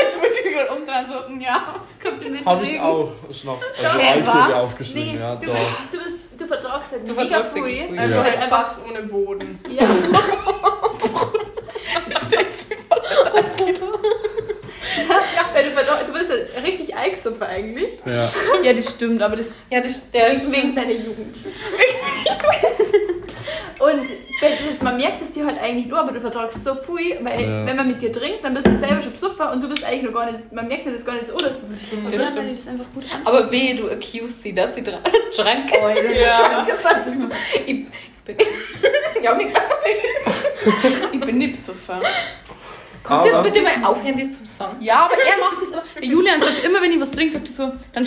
[0.00, 3.64] Jetzt muss ich mich gerade umdrehen, so, ja, Kompliment habe ich auch Schnaps.
[3.82, 4.58] Also Hä, Alkohol was?
[4.64, 5.52] aufgeschrieben, Nee, ja, du, doch.
[5.54, 7.80] bist, du, bist, du vertragst halt Du mega früh.
[7.80, 8.22] Einfach Ja.
[8.24, 9.60] halt Einfach- Fass ohne Boden.
[9.68, 9.86] Ja.
[12.08, 12.98] Stell's mir vor.
[15.54, 15.70] Weil du,
[16.06, 17.90] du bist halt richtig Eichsupfer eigentlich.
[18.06, 18.30] Ja.
[18.62, 19.54] Ja, das stimmt, aber das.
[19.70, 21.36] Ja, das, der Wegen, wegen deiner Jugend.
[23.80, 27.64] Und man merkt es dir halt eigentlich nur, aber du vertragst so viel, weil Ja.
[27.66, 30.02] wenn man mit dir trinkt, dann bist du selber schon besoffen und du bist eigentlich
[30.02, 32.32] noch gar nicht, man merkt dir das gar nicht so, dass du so Das bist.
[32.32, 32.42] Oder?
[32.54, 33.26] das einfach gut anschaue.
[33.40, 35.00] Aber wehe, du accused sie, dass sie dran
[35.34, 36.64] Schrank Ja.
[36.64, 37.06] gesagt.
[37.66, 37.86] Ich
[38.26, 38.36] bin.
[39.22, 39.38] Ja,
[41.12, 42.02] ich bin nicht fern.
[43.02, 44.76] Kannst du jetzt bitte mal aufhören, das zum Song?
[44.80, 45.82] Ja, aber er macht das immer.
[45.98, 48.04] Der Julian sagt immer, wenn ich was trinke, sagt er so, dann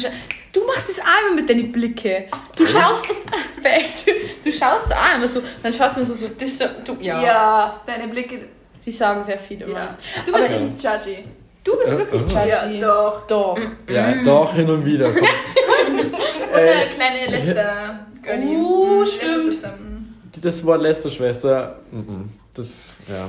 [0.54, 2.26] du machst das auch immer mit deinen Blicke.
[2.56, 3.08] Du schaust,
[4.44, 6.58] du schaust da an, also, dann schaust du mir so, so, Das.
[6.86, 7.22] Du, ja.
[7.24, 8.40] Ja, deine Blicke.
[8.86, 9.74] die sagen sehr viel immer.
[9.80, 9.98] Ja.
[10.26, 11.18] Du bist Aber- nicht judgy.
[11.64, 12.50] Du bist Äh, wirklich judgy.
[12.50, 13.26] Ja, doch.
[13.28, 13.58] Doch.
[13.90, 15.08] ja, doch, hin und wieder.
[15.08, 15.18] Und
[16.54, 18.00] Äh, eine kleine Lester.
[18.28, 19.62] Oh, Mhm, stimmt.
[19.64, 20.14] Mhm.
[20.42, 23.28] das Wort Lästerschwester, mhm, das, ja,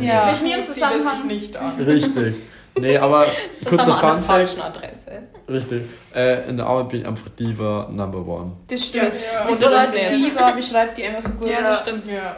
[0.00, 0.30] Ja.
[0.32, 1.26] Mit mir im Zusammenhang.
[1.26, 1.80] nicht an.
[1.80, 2.34] richtig.
[2.78, 3.24] Nee, aber
[3.60, 4.58] Das kurzer haben wir an Fun der Fact.
[4.58, 5.26] falschen Adresse.
[5.48, 5.82] Richtig.
[6.14, 8.52] Äh, in der Arbeit bin ich einfach Diva Number One.
[8.68, 9.04] Das stimmt.
[9.32, 9.48] Ja.
[9.48, 9.50] Wort
[9.86, 10.10] uns nicht.
[10.10, 11.48] Diva beschreibt die immer so gut.
[11.48, 12.06] Ja, das stimmt.
[12.06, 12.36] Ja.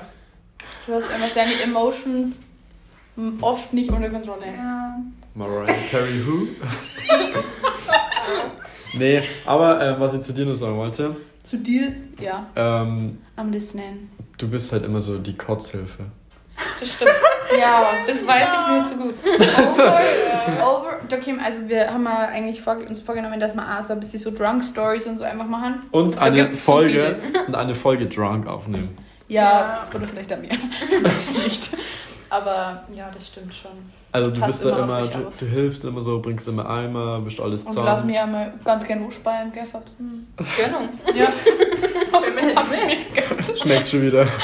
[0.87, 2.43] Du hast einfach deine Emotions
[3.41, 4.47] oft nicht unter Kontrolle.
[4.57, 4.97] Ja.
[5.35, 6.47] Mariah Carey Who?
[8.99, 11.95] nee, aber äh, was ich zu dir noch sagen wollte, Zu dir?
[12.21, 14.09] Ja, ähm, am Listening.
[14.39, 16.05] du bist halt immer so die Kotzhilfe.
[16.83, 17.11] Das stimmt.
[17.61, 19.15] Ja, Das weiß ich nur zu gut.
[19.25, 23.93] over, over, käme, also wir haben ja eigentlich vorge uns vorgenommen, dass wir auch so
[23.93, 25.83] ein bisschen so Drunk Stories und so einfach machen.
[25.93, 28.97] Und Da eine Folge und eine Folge Drunk aufnehmen.
[29.29, 29.87] Ja, Ja.
[29.95, 30.51] oder vielleicht auch mehr.
[30.53, 31.71] Ich weiß es nicht.
[32.31, 33.71] Aber ja, das stimmt schon.
[34.11, 37.39] Also du Passt bist da immer du, du hilfst immer so, bringst immer Eimer, bist
[37.41, 38.07] alles Und lass zusammen.
[38.11, 39.97] mich einmal ganz gerne anspeien, gell, Fabs?
[40.57, 40.89] Gönnung.
[41.15, 41.29] Ja.
[43.63, 44.27] Schmeckt schon wieder.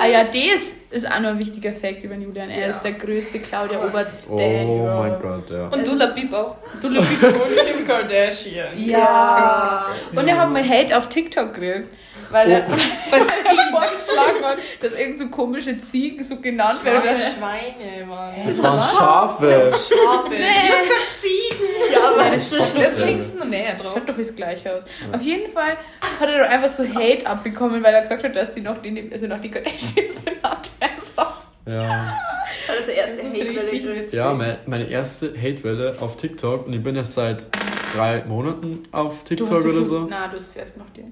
[0.00, 2.50] ah ja, das ist auch noch ein wichtiger Fakt über Julian.
[2.50, 4.30] Er ist der größte Claudia Oberst.
[4.30, 5.68] Oh mein Gott, ja.
[5.68, 6.56] Und du Labib auch.
[6.80, 7.34] Du Lupin.
[7.34, 8.68] Und Kim Kardashian.
[8.76, 9.86] Ja.
[10.14, 11.88] Und er hat mal Hate auf TikTok gekriegt.
[12.30, 17.02] Weil er Von vorgeschlagen hat, dass irgend so komische Ziegen so genannt werden.
[17.02, 18.32] Schweine, dann- Schweine, Mann.
[18.44, 19.70] Das waren Schafe.
[19.72, 20.34] Schafe.
[20.34, 21.92] Sie hat gesagt Ziegen.
[21.92, 23.94] Ja, aber das ist Das liegst du noch näher drauf.
[23.94, 24.82] Schaut doch das gleich aus.
[25.12, 25.76] Auf jeden Fall
[26.20, 29.08] hat er doch einfach so Hate abbekommen, weil er gesagt hat, dass die noch die,
[29.10, 31.28] also noch die Kardashians benannt werden sollen.
[31.66, 32.18] Ja.
[32.66, 34.08] Das ist der erste Das Hate-Welle.
[34.12, 37.46] Ja, me- meine erste Hatewelle auf TikTok und ich bin erst seit
[37.94, 40.06] drei Monaten auf TikTok oder so.
[40.08, 41.04] Na, du hast es erst noch die.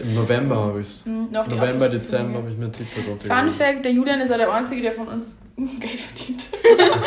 [0.00, 1.04] Im November habe ich es.
[1.04, 2.38] Hm, die November, Dezember ja.
[2.38, 3.50] habe ich mir TikTok Fun.
[3.50, 6.46] Fact: Der Julian ist ja der Einzige, der von uns Geld verdient.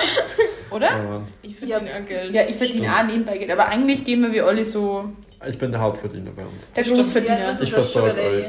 [0.74, 1.04] Oh Oder?
[1.04, 1.28] Mann.
[1.42, 2.34] Ich verdiene auch Geld.
[2.34, 2.98] Ja, ich verdiene Stimmt.
[2.98, 3.52] auch nebenbei Geld.
[3.52, 5.04] Aber eigentlich gehen wir wie alle so
[5.46, 6.72] Ich bin der Hauptverdiener bei uns.
[6.72, 7.52] der Ja, Großverdiener.
[7.52, 8.46] ist Ich versorge euch.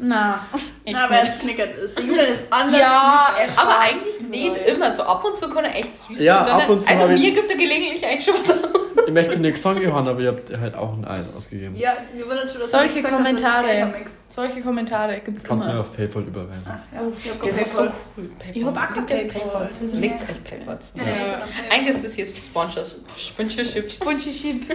[0.00, 0.44] Na,
[0.84, 1.24] echt Na, nicht.
[1.26, 1.96] jetzt knickert ist.
[1.98, 2.80] Der Julian ist anders.
[2.80, 4.90] Ja, er Aber eigentlich nicht immer.
[4.92, 6.54] So ab und zu kann er echt süß Ja, sein.
[6.62, 8.58] ab und zu Also ich- mir gibt er gelegentlich eigentlich schon was aus.
[9.06, 11.74] Ich möchte nichts sagen, Johanna, aber ihr habt halt auch ein Eis ausgegeben.
[11.76, 13.62] Ja, wir wundern schon, dass Solche du gesagt dass Kommentare.
[13.66, 14.14] das Geld vermixt.
[14.28, 15.80] Solche Kommentare gibt es Kannst mir immer.
[15.80, 16.72] auf PayPal überweisen.
[16.94, 17.94] Ja, ich hab Das ist so PayPal.
[18.16, 18.30] cool.
[18.54, 19.40] Ich hab auch kein PayPal.
[19.42, 19.66] PayPal.
[19.66, 20.78] Das ist Liegt euch PayPal.
[20.96, 21.42] Ja, ja, ja.
[21.70, 22.98] Eigentlich ist das hier Sponsorship.
[23.16, 23.90] Sponsorship.
[24.00, 24.66] Sponsorship.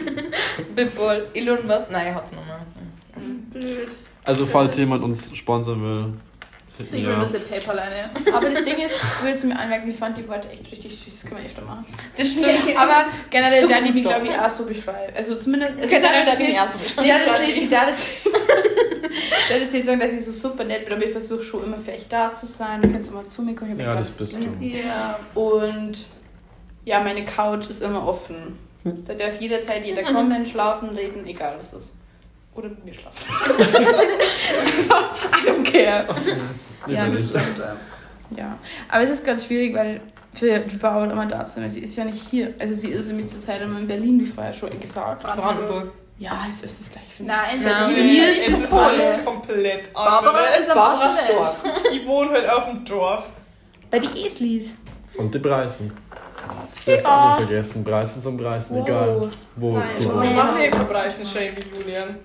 [0.75, 1.27] Bibol.
[1.33, 1.85] Elon Musk.
[1.89, 2.59] Nein, er hat's nochmal.
[3.51, 3.87] Blöd.
[4.27, 6.13] Also, falls jemand uns sponsern will,
[6.91, 7.17] Julian ja.
[7.17, 8.09] nutzt ja PayPal eine.
[8.33, 10.95] Aber das Ding ist, ich will zu mir anmerken, ich fand die Worte echt richtig
[10.95, 11.21] süß.
[11.21, 11.85] Das können wir öfter machen.
[12.15, 12.77] Das stimmt.
[12.77, 14.01] Aber generell So doch.
[14.01, 15.13] glaube ich, auch so beschreiben.
[15.15, 15.79] Also zumindest.
[15.79, 17.07] Also Generell da jetzt auch so beschreiben.
[17.07, 17.73] Ja, das ist ich jetzt
[19.49, 21.91] ich jetzt sagen, dass ich so super nett bin, aber ich versuche schon immer für
[21.91, 22.81] euch da zu sein.
[22.81, 23.79] Du kannst immer zu mir kommen.
[23.79, 24.65] ich Ja, das bist du.
[24.65, 25.19] Ja.
[25.33, 26.05] Und
[26.85, 28.57] ja, meine Couch ist immer offen.
[28.83, 31.95] Da darf jederzeit jeder kommen, schlafen, reden, egal was ist.
[32.57, 33.25] Oder mit mir schlafen.
[35.41, 36.05] I don't care.
[36.87, 37.29] Ja, Lieber das nicht.
[37.29, 37.61] stimmt.
[38.37, 38.57] Ja,
[38.89, 40.01] aber es ist ganz schwierig, weil
[40.33, 42.53] für die Bauer immer da zu sein, weil sie ist ja nicht hier.
[42.59, 45.23] Also sie ist nämlich zur Zeit immer in Berlin, wie vorher schon gesagt.
[45.23, 45.91] Brandenburg.
[46.19, 47.23] Ja, es ist das gleiche.
[47.23, 47.93] Nein, Nein.
[47.93, 51.13] Berlin Mir es ist ist alles komplett Barbara anderes.
[51.13, 51.35] ist schnell.
[51.35, 51.63] Dorf.
[51.93, 53.29] Ich wohne halt auf dem Dorf.
[53.91, 54.73] Bei die Eslis.
[55.15, 55.93] Und die Preisen.
[56.86, 57.83] Du darfst auch nicht vergessen.
[57.83, 58.88] Preisen sind Preisen, Wow.
[58.88, 60.36] egal wo Nein, die wir wohnen.
[60.36, 62.15] machen ja kein Preisen-Shaming, Julian.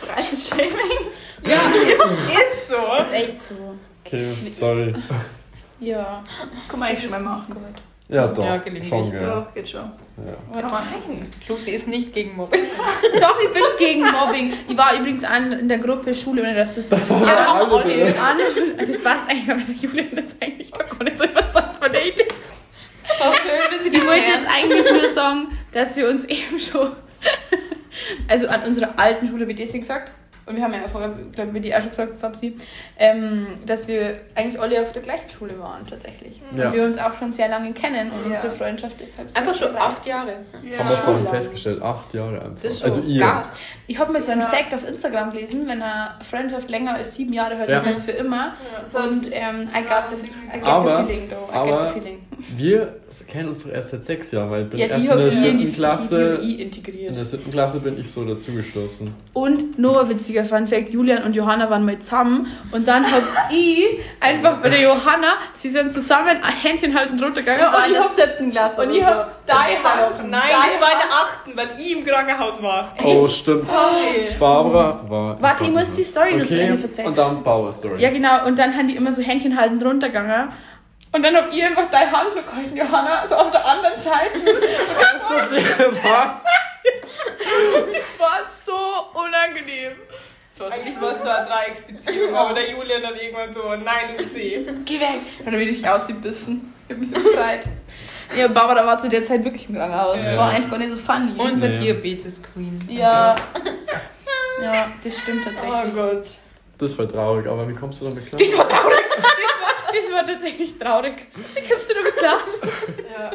[0.00, 0.98] Preisshaming.
[1.46, 2.76] Ja, ist, ist so.
[3.00, 3.54] Ist echt so.
[4.04, 4.94] Okay, sorry.
[5.80, 6.22] Ja.
[6.68, 7.54] Guck mal, ich schon mal machen.
[7.54, 7.82] Gut.
[8.08, 8.44] Ja, doch.
[8.44, 8.88] Ja, gelegentlich.
[8.90, 9.20] schon, gell.
[9.26, 9.90] Doch, geht schon.
[10.52, 10.60] Ja.
[10.60, 11.26] Kann man.
[11.48, 12.60] Lucy ist nicht gegen Mobbing.
[13.20, 14.52] Doch, ich bin gegen Mobbing.
[14.68, 17.08] Ich war übrigens an, in der Gruppe Schule ohne Rassismus.
[17.08, 17.82] Ja, alle alle.
[17.82, 18.14] drin.
[18.18, 18.36] An,
[18.86, 22.06] das passt eigentlich, aber der Julian ist eigentlich doch gar nicht so überzeugt von der
[22.06, 22.28] Idee.
[23.20, 26.96] Was schön, wenn sie Ich wollte jetzt eigentlich nur sagen, dass wir uns eben schon,
[28.28, 30.12] also an unserer alten Schule, wie Desi gesagt,
[30.44, 32.56] und wir haben ja vorher, glaube ich, die auch schon gesagt, Fabsi,
[32.98, 36.40] ähm, dass wir eigentlich alle auf der gleichen Schule waren, tatsächlich.
[36.56, 36.66] Ja.
[36.66, 38.30] Und wir uns auch schon sehr lange kennen und Ja.
[38.30, 40.32] unsere Freundschaft ist halt so Einfach schon acht Jahre.
[40.64, 40.78] Ja.
[40.78, 42.60] Haben wir vorhin festgestellt, acht Jahre einfach.
[42.60, 43.20] Das ist schon also ihr.
[43.20, 43.48] gar.
[43.92, 44.46] Ich habe mal so einen Ja.
[44.46, 47.80] Fact auf Instagram gelesen, wenn eine Freundschaft länger als sieben Jahre hält, Ja.
[47.80, 48.54] dann ist für immer.
[48.94, 49.00] Ja.
[49.04, 51.48] Und ähm, I got the, I get Aber- the feeling, though.
[51.50, 52.18] I get aber- the feeling.
[52.56, 52.94] Wir
[53.28, 55.20] kennen uns doch erst seit sechs Jahren, weil ich bin Ja, erst die in habe
[55.24, 56.34] der siebten Klasse.
[56.42, 59.14] In der siebten Klasse bin ich so dazugeschlossen.
[59.34, 63.22] Und noch ein witziger Fun Fact, Julian und Johanna waren mal zusammen und dann habe
[63.52, 63.84] ich
[64.20, 67.98] einfach bei der Johanna, sie sind zusammen Händchen halten runtergegangen Das war und in ich
[67.98, 68.80] der habe siebten Klasse.
[68.80, 69.06] und ich so.
[69.06, 72.94] hab die Hand, Nein, das war in der achten, weil ich im Krankenhaus war.
[73.04, 73.68] Oh, stimmt.
[74.38, 75.42] Barbara war.
[75.42, 76.60] Warte, ich muss die Story noch zu.
[76.60, 77.08] Ende erzählen.
[77.08, 78.00] Und dann Power Story.
[78.00, 80.48] Ja genau, und dann haben die immer so Händchen halten runtergegangen
[81.14, 84.38] und dann hab ich einfach deine Hand gehalten, Johanna, so auf der anderen Seite.
[86.02, 86.42] Was?
[87.92, 89.92] Das war so unangenehm.
[90.70, 94.66] Eigentlich war es so eine Dreiecksbeziehung, aber der Julian dann irgendwann so, nein, Lucy.
[94.84, 95.20] Geh weg!
[95.44, 96.72] Dann bin ich ausgebissen.
[96.86, 97.68] Ich hab mich so befreit.
[98.36, 100.16] Ja, Barbara war zu der Zeit wirklich im Krankenhaus.
[100.22, 100.38] Das Ja.
[100.38, 101.32] war eigentlich gar nicht so funny.
[101.38, 101.76] Unser Nee.
[101.78, 102.78] Diabetes-Queen.
[102.88, 103.36] ja.
[104.62, 105.72] Ja, das stimmt tatsächlich.
[105.72, 106.24] Oh Gott.
[106.78, 108.38] Das war traurig, aber wie kommst du damit klar?
[108.38, 108.96] Das war traurig.
[109.16, 111.14] Das war, das war tatsächlich traurig.
[111.54, 112.38] Wie kommst du damit klar?
[113.12, 113.30] Ja.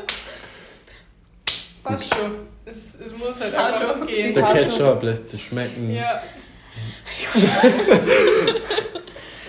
[1.83, 2.35] Passt schon.
[2.63, 4.07] Es, es muss halt Passt einfach schon.
[4.07, 4.33] gehen.
[4.33, 5.91] Der Ketchup lässt sich schmecken.
[5.93, 6.21] Ja.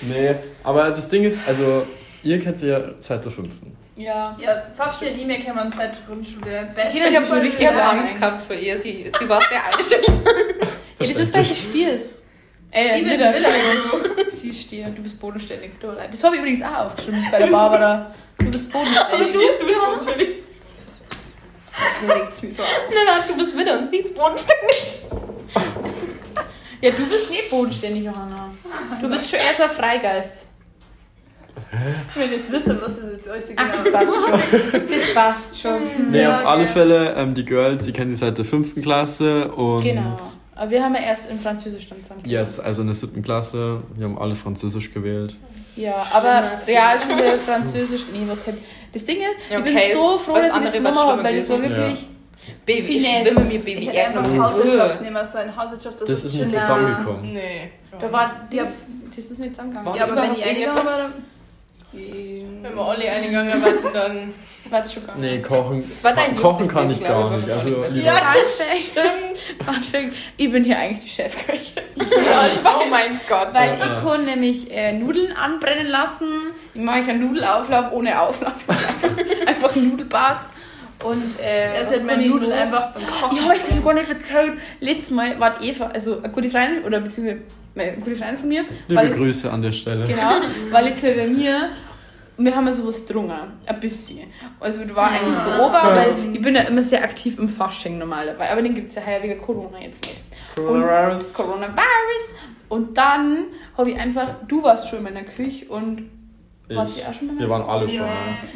[0.02, 1.86] Nee, aber das Ding ist, also,
[2.22, 3.76] ihr kennt sie ja seit der fünften.
[3.98, 4.36] Ja.
[4.40, 6.70] Ja, Fafsi und ich, wir kennen uns seit der Grundschule.
[6.74, 8.78] Best Kinder, Ich habe schon voll richtig Angst gehabt vor ihr.
[8.78, 10.08] Sie, sie war sehr einstellig.
[11.00, 12.16] Ja, das ist, weil sie Stier ist.
[12.72, 13.32] Äh, Ich bin Widder.
[13.32, 13.50] Widder.
[14.30, 15.70] Sie ist Stier, du bist bodenständig.
[15.78, 18.12] Du, das habe ich übrigens auch aufgeschrieben bei der Barbara.
[18.38, 19.32] Du bist bodenständig.
[19.60, 20.28] Du bist unschuldig.
[22.04, 22.68] Du regst mich so auf.
[22.88, 25.02] Nein, nein, du bist wieder und sie ist bodenständig.
[26.80, 28.50] Ja, du bist nicht bodenständig, Johanna.
[29.00, 30.46] Du bist schon eher so ein Freigeist.
[32.14, 34.88] Wenn ihr jetzt wisst, was das jetzt alles Ach, das genau passt schon.
[34.88, 36.10] Das passt schon.
[36.10, 36.72] Nee, Ja, auf alle okay.
[36.72, 39.82] Fälle, ähm, die Girls, die kennen sie seit der fünften Klasse und.
[39.82, 40.16] Genau.
[40.54, 42.22] Aber wir haben ja erst in Französisch dann zusammen.
[42.24, 43.80] Yes, also in der siebten Klasse.
[43.96, 45.36] Wir haben alle Französisch gewählt.
[45.76, 48.54] Ja, aber Realschule, Französisch, nee, was hab
[48.92, 51.22] Das Ding ist, Ja, ich bin okay, so ist- froh, dass ich das genommen habe,
[51.22, 52.08] weil das war wirklich.
[52.64, 54.42] Baby, ich schwimme mir Ich Baby hätte einfach Erdbeeren.
[54.44, 55.54] Hauswirtschaft nehmen sollen.
[55.56, 57.32] Hauswirtschaft, das, Das ist nicht zusammengekommen.
[57.34, 57.70] Nee.
[58.00, 58.62] Da war Ja.
[58.64, 59.86] das, das ist nicht zusammengegangen.
[59.90, 60.42] War Ja, aber wenn überhaupt die
[61.92, 64.34] Wenn wir alle eingegangen werden, dann
[64.70, 65.30] Weiß schon gar nicht.
[65.36, 67.50] Nee, kochen, Das war dein kochen kann ich gar ich, nicht.
[67.50, 69.38] Also das Fact.
[69.64, 70.12] Fun Fact.
[70.36, 71.82] Ich bin hier eigentlich die Chefköchin.
[71.96, 73.48] oh mein Gott.
[73.52, 74.02] Weil Ja, ich ja.
[74.04, 76.28] kann nämlich äh, Nudeln anbrennen lassen.
[76.74, 78.52] Ich mache einen Nudelauflauf ohne Auflauf.
[78.68, 80.40] einfach, einfach ein Nudelbad.
[81.04, 83.36] Und äh, Er was hat meine ich Nudeln einfach beim Kochen.
[83.36, 84.52] Ich habe euch das gar nicht erzählt.
[84.80, 87.42] Letztes Mal war die Eva, also eine gute Freundin, oder beziehungsweise
[87.74, 90.06] eine gute Freundin von mir, liebe jetzt, Grüße an der Stelle.
[90.06, 90.40] genau,
[90.80, 91.70] letztes Mal bei mir
[92.36, 94.28] und wir haben ja sowas drungen, ein bisschen.
[94.60, 97.98] Also das war eigentlich so ober, weil ich bin ja immer sehr aktiv im Fasching
[97.98, 100.20] normal dabei, aber den gibt es ja heuer wegen Corona jetzt nicht.
[100.54, 101.34] Coronavirus.
[101.34, 102.34] Coronavirus.
[102.68, 106.10] Und dann habe ich einfach, du warst schon in meiner Küche und
[106.76, 107.40] warst du auch schon bei mir?
[107.40, 107.96] wir waren alle schon.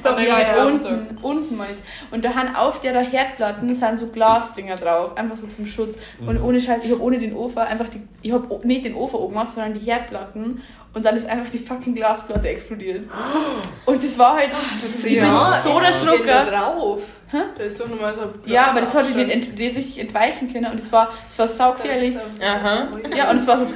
[0.05, 0.93] Ja, ja, Geburtstag.
[0.93, 1.83] unten, unten mal jetzt.
[2.11, 5.97] Und da haben auf der Herdplatten sind so Glasdinger drauf, einfach so zum Schutz.
[6.21, 6.45] Und Mhm.
[6.45, 9.35] ohne Scheiß, ich habe ohne den Ofen einfach die, ich habe nicht den Ofen oben
[9.35, 10.63] gemacht, sondern die Herdplatten.
[10.95, 13.09] Und dann ist einfach die fucking Glasplatte explodiert.
[13.87, 15.53] Und das war halt, ich bin ja.
[15.59, 16.45] so der da Schlucker.
[16.51, 17.01] drauf.
[17.31, 17.39] Hä?
[17.57, 18.51] Da ist doch nochmal so.
[18.53, 20.71] Ja, aber das hatte ich nicht, nicht richtig entweichen können.
[20.71, 22.15] Und es war, es war saugefährlich.
[22.43, 22.89] Aha.
[23.17, 23.67] Ja, und es war so.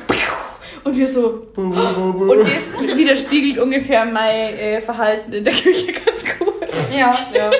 [0.87, 1.49] Und wir so.
[1.53, 2.33] Bu, bu, bu, bu.
[2.33, 6.55] Und das widerspiegelt ungefähr mein äh, Verhalten in der Küche ganz gut.
[6.97, 7.27] Ja.
[7.35, 7.51] Ja.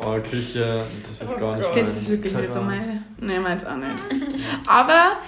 [0.00, 1.76] Oh, Küche, das ist Oh gar nicht Gott.
[1.76, 3.04] Das ist wirklich nicht so Terrain.
[3.20, 3.28] mein.
[3.28, 4.02] Nee, meins auch nicht.
[4.66, 5.18] Aber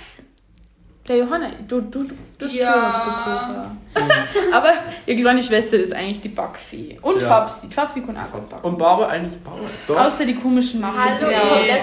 [1.06, 2.14] der Johanna, du, du, du,
[2.44, 2.72] du hast Ja.
[2.72, 3.70] schon ein bisschen Kocher.
[4.52, 4.72] Aber
[5.06, 6.98] ihre kleine Schwester ist eigentlich die Backfee.
[7.00, 7.28] Und Ja.
[7.28, 7.68] Fabsi.
[7.68, 8.66] Die Fabsi kann auch gut backen.
[8.66, 9.66] Und Barbara eigentlich Barbara?
[9.86, 9.96] Doch.
[10.06, 11.18] Außer die komischen Muffins.
[11.20, 11.36] Die- hab Nee,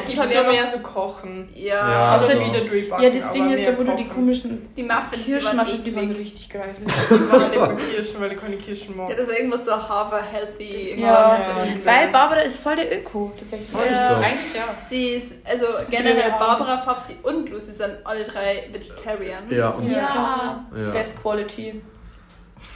[0.10, 1.48] ich hab will ich aber- mehr so kochen.
[1.56, 3.02] Ja, Ja, Außer Oder die- wieder.
[3.02, 5.96] Ja, das Ding ist, da wo du die komischen die Muffins, die waren Kirschmuffins, die
[5.96, 6.92] waren richtig greiselig.
[7.10, 9.10] Ich war nicht Kirschen, weil ich keine Kirschen mag.
[9.10, 11.00] Ja, das war irgendwas so Hafer-healthy.
[11.02, 11.86] Ja, irgendwas.
[11.86, 13.72] weil Barbara ist voll der Öko, tatsächlich.
[13.72, 14.10] Ja.
[14.10, 14.18] doch.
[14.18, 14.64] Eigentlich ja.
[14.90, 16.32] Sie ist, also generell.
[16.38, 19.44] Barbara, Fabsi und Lucy sind alle drei Vegetarian.
[19.50, 20.92] Ja, und Ja, Ja.
[20.92, 21.82] best quality.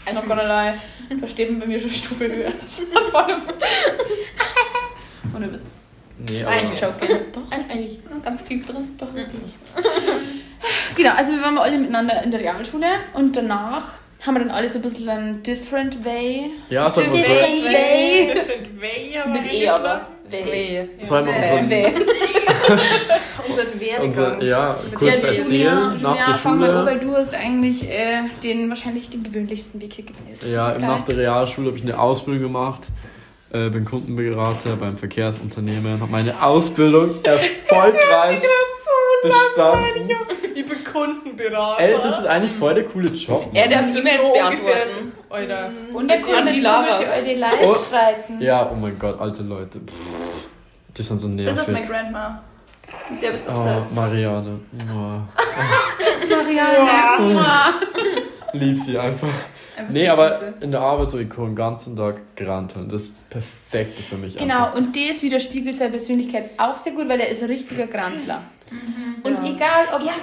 [0.08, 0.74] I'm not gonna lie.
[1.22, 2.52] Da stehen bei mir schon eine Stufe höher.
[5.36, 5.78] Ohne Witz.
[6.30, 7.18] nee, Eigentlich aber joking.
[7.34, 8.00] Doch, eigentlich.
[8.24, 8.96] Ganz tief drin.
[8.98, 9.54] Doch, wirklich.
[10.96, 13.90] genau, also wir waren alle miteinander in der Realschule und danach
[14.26, 16.52] haben wir dann alle so ein bisschen einen different way.
[16.70, 18.32] ja, wir, Different so, way.
[18.34, 20.08] Different way, aber Mit E aber.
[21.02, 21.94] Sollen wir Äh, unseren.
[23.48, 24.06] Unseren Werdegang.
[24.06, 27.36] unser, ja, kurz ja, die erzählen Julia, nach Julia, der fang mal weil du hast
[27.36, 30.44] eigentlich äh, den wahrscheinlich den gewöhnlichsten Weg hier gewählt.
[30.52, 30.82] Ja, Geil.
[30.82, 32.88] nach der Realschule habe ich eine Ausbildung gemacht.
[33.52, 36.02] Äh, bin Kundenberater beim Verkehrsunternehmen.
[36.02, 38.42] Habe meine Ausbildung erfolgreich
[39.24, 40.10] bestanden.
[40.56, 41.80] Ich bin Kundenberater.
[41.82, 43.50] Ey, das ist eigentlich voll der coole Job.
[43.54, 45.12] Er darf E-Mails so beantworten.
[45.30, 45.70] Alter.
[45.94, 47.74] Und der mit die komische alte Leute Oh.
[47.76, 48.42] streiten.
[48.42, 49.80] Ja, oh mein Gott, alte Leute.
[49.80, 49.94] Pff,
[50.98, 51.90] die sind so Bis auf meine nervig.
[51.90, 52.42] Grandma.
[53.22, 53.94] Der bist Oh, obsessed.
[53.94, 54.60] Marianne.
[54.92, 55.20] Oh.
[56.30, 57.74] Marianne.
[58.54, 59.28] Lieb sie einfach.
[59.90, 62.88] Nee, aber in der Arbeit so, ich kann den ganzen Tag granteln.
[62.90, 64.38] Das ist das Perfekte für mich.
[64.38, 64.76] Genau, Einfach.
[64.76, 68.42] und das widerspiegelt seine Persönlichkeit auch sehr gut, weil er ist ein richtiger Grantler.
[69.24, 69.44] Und Ja.
[69.44, 70.02] egal ob.
[70.04, 70.14] Ja.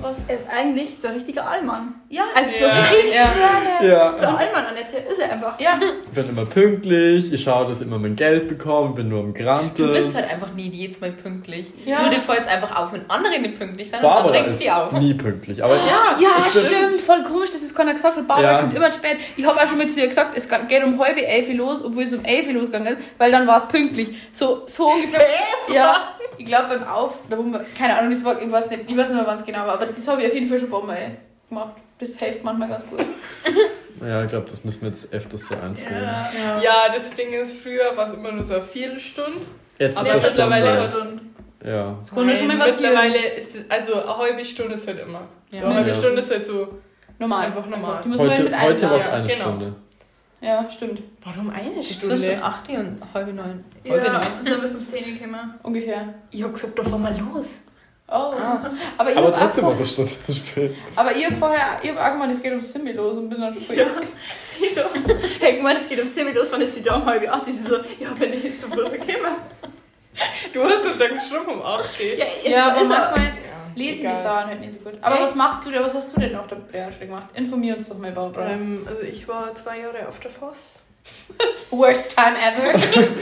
[0.00, 0.16] Was?
[0.28, 1.94] Er ist eigentlich so ein richtiger Allmann.
[2.08, 2.82] Ja, Also so Ja.
[2.82, 3.86] richtig Ja.
[3.86, 4.16] Ja.
[4.16, 5.58] So Allmann, Annette, ist er einfach.
[5.60, 5.78] ja.
[6.06, 9.34] Ich bin immer pünktlich, ich schaue, dass ich immer mein Geld bekomme, bin nur am
[9.34, 9.88] Granteln.
[9.88, 11.66] Du bist halt einfach nie jedes Mal pünktlich.
[11.84, 12.02] Ja.
[12.02, 14.60] Nur dir fällt es einfach auf, wenn andere nicht pünktlich sind und dann Barbara regst
[14.60, 14.92] du die auf.
[14.92, 15.62] nie pünktlich.
[15.64, 16.66] Aber Ja, Ja, Das stimmt.
[16.66, 16.94] stimmt.
[17.02, 18.26] Voll komisch, dass es keiner gesagt hat.
[18.26, 18.60] Barbara Ja.
[18.60, 19.18] kommt immer spät.
[19.36, 22.04] Ich habe auch schon mit zu ihr gesagt, es geht um halb elf los, obwohl
[22.04, 24.08] es um elf losgegangen ist, weil dann war es pünktlich.
[24.32, 25.20] So, so ungefähr.
[25.72, 28.84] Ja, ich glaube beim Auf, da wo wir, keine Ahnung, das war, ich weiß nicht,
[28.90, 30.70] ich weiß nicht mehr ganz genau, aber das habe ich auf jeden Fall schon ein
[30.72, 31.16] paar Mal
[31.48, 31.72] gemacht.
[31.98, 33.00] Das hilft manchmal ganz gut.
[34.06, 36.02] ja, ich glaube, das müssen wir jetzt öfters so einführen.
[36.04, 36.60] Ja.
[36.62, 39.40] Ja, das Ding ist, früher war es immer nur so eine Viertelstunde.
[39.78, 41.22] Jetzt Aber ist das mittlerweile Stunde.
[41.64, 41.98] Ja.
[42.14, 42.82] Kann schon mal passieren.
[42.82, 45.22] mittlerweile ist es, also eine halbe Stunde ist halt immer.
[45.50, 45.64] So Ja.
[45.64, 45.94] eine halbe Ja.
[45.96, 46.68] Stunde ist halt so.
[47.18, 47.46] Normal.
[47.46, 48.00] Einfach normal.
[48.04, 49.40] Die muss man Heute, mit heute war es eine genau.
[49.44, 49.74] Stunde.
[50.40, 51.02] Ja, stimmt.
[51.24, 52.42] Warum eine Ist zwischen Stunde?
[52.42, 53.64] 8 und halb neun.
[53.84, 54.22] Ja, Halb neun.
[54.40, 55.54] und dann bist du um 10 Uhr gekommen.
[55.64, 56.14] Ungefähr.
[56.30, 57.60] Ich hab gesagt, da fahren wir los.
[58.10, 58.12] Oh.
[58.96, 60.74] Aber, ich Aber hab auch trotzdem war es eine Stunde zu spät.
[60.96, 63.38] aber ich hab vorher, ich hab auch gemeint, es geht um Simbi los und bin
[63.40, 63.84] dann schon so, ja.
[64.48, 64.80] Sie so,
[65.40, 67.30] hey, guck mal, es geht um 10 Uhr los, wann ist sie da um halb
[67.30, 67.44] acht?
[67.44, 69.36] Sie so, ja, bin ich jetzt zum Brüche gekommen.
[70.54, 73.14] Du hast doch dann geschrieben um 8 Ja, jetzt Ja, aber ist er.
[73.78, 74.14] Lesen egal.
[74.14, 74.94] die Sachen halt nicht so gut.
[75.00, 75.24] Aber Echt?
[75.24, 77.26] was machst du denn, was hast du denn auf der Realschule gemacht?
[77.34, 78.50] Informier uns doch mal, Barbara.
[78.50, 80.80] Ähm, also ich war zwei Jahre auf der Voss.
[81.70, 82.78] Worst time ever.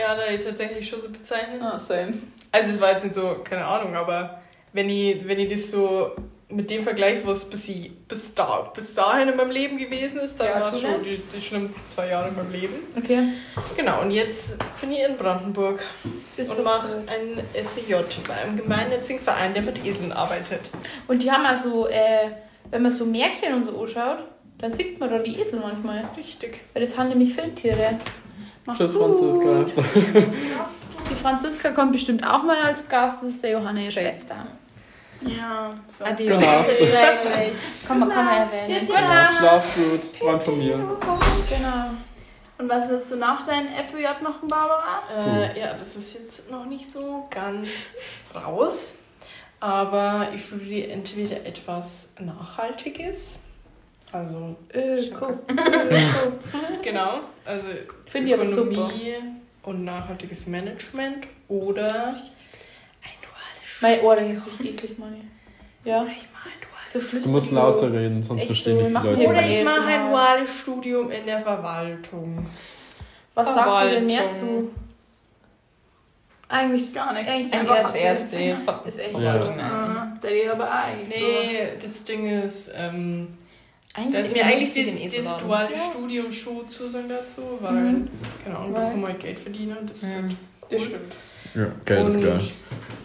[0.00, 1.60] Ja, da ich tatsächlich schon so bezeichnet.
[1.62, 2.14] oh, same.
[2.50, 4.40] Also es war jetzt nicht so, keine Ahnung, aber
[4.72, 6.12] wenn ich, wenn ich das so
[6.50, 10.40] mit dem Vergleich, was bis, ich, bis, da, bis dahin in meinem Leben gewesen ist,
[10.40, 12.74] dann Ja, war es schon die, die schlimmsten zwei Jahre in meinem Leben.
[12.96, 13.24] Okay.
[13.76, 15.82] Genau, und jetzt bin ich in Brandenburg
[16.36, 17.10] ist und mache gut.
[17.10, 17.94] ein FJ
[18.26, 20.70] bei einem gemeinnützigen Verein, der mit Eseln arbeitet.
[21.06, 22.30] Und die haben also, äh,
[22.70, 24.18] wenn man so Märchen und so anschaut,
[24.58, 26.08] dann sieht man da die Esel manchmal.
[26.16, 26.60] Richtig.
[26.72, 27.98] Weil das haben nämlich Filmtiere.
[28.64, 29.16] Mach's Tschüss, gut.
[29.16, 29.66] Franziska.
[31.10, 33.22] Die Franziska kommt bestimmt auch mal als Gast.
[33.22, 33.92] Das ist der Johanna, Safe.
[33.92, 34.46] Schwester.
[35.20, 36.04] Ja, so.
[36.04, 36.38] Adios.
[36.38, 36.64] Genau.
[37.86, 38.88] Kann man, kann man erwähnen.
[38.88, 39.38] Ja, Nacht.
[39.38, 40.76] schlaf gut, Freund von mir.
[40.76, 41.90] Genau.
[42.58, 45.02] Und was willst du nach deinem FÜJ machen, Barbara?
[45.16, 47.68] Äh, ja, das ist jetzt noch nicht so ganz
[48.34, 48.94] raus.
[49.60, 53.40] Aber ich studiere entweder etwas Nachhaltiges,
[54.12, 55.26] also Öko.
[55.48, 56.38] Öko.
[56.82, 57.66] genau, also
[58.06, 58.70] Finde ich aber super.
[58.86, 59.14] Ökonomie
[59.64, 62.16] und nachhaltiges Management oder
[63.80, 65.20] Mein Ohr, der ist richtig eklig, Manni.
[65.84, 66.04] Ja.
[66.04, 69.28] Ich ein duales So Du musst so- lauter reden, sonst verstehen so, mich die Leute
[69.28, 69.58] Oder nicht.
[69.58, 72.46] ich mache ein duales Studium in der Verwaltung.
[73.34, 74.70] Was sagt ihr denn mehr Verwaltung.
[74.70, 74.70] zu?
[76.50, 77.30] Eigentlich Gar nichts.
[77.30, 78.36] Eigentlich Einfach das das erste.
[78.36, 78.88] erste.
[78.88, 79.32] Ist echt Ja.
[79.32, 79.48] so.
[79.50, 83.28] Ah, der ist aber eigentlich Nee, das Ding ist, ähm,
[83.94, 84.74] Eigentlich dass mir eigentlich
[85.12, 88.08] das, so das duale Studium schon zusagen dazu, weil, Mhm.
[88.44, 89.76] keine Ahnung, Weil- kann man halt Geld verdienen.
[89.86, 90.08] Das, Ja.
[90.20, 90.36] ist
[90.70, 91.14] Das stimmt.
[91.54, 92.38] Ja, Geld ist Und, geil.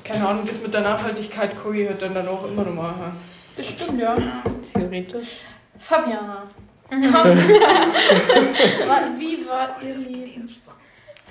[0.03, 1.51] Keine Ahnung, das mit der Nachhaltigkeit
[1.81, 3.17] ich halt dann, dann auch immer noch machen.
[3.55, 4.15] Das stimmt, ja.
[4.73, 5.29] Theoretisch.
[5.79, 6.43] Fabiana.
[6.89, 7.01] Komm.
[7.11, 10.49] Wa- Wie war ihr Leben?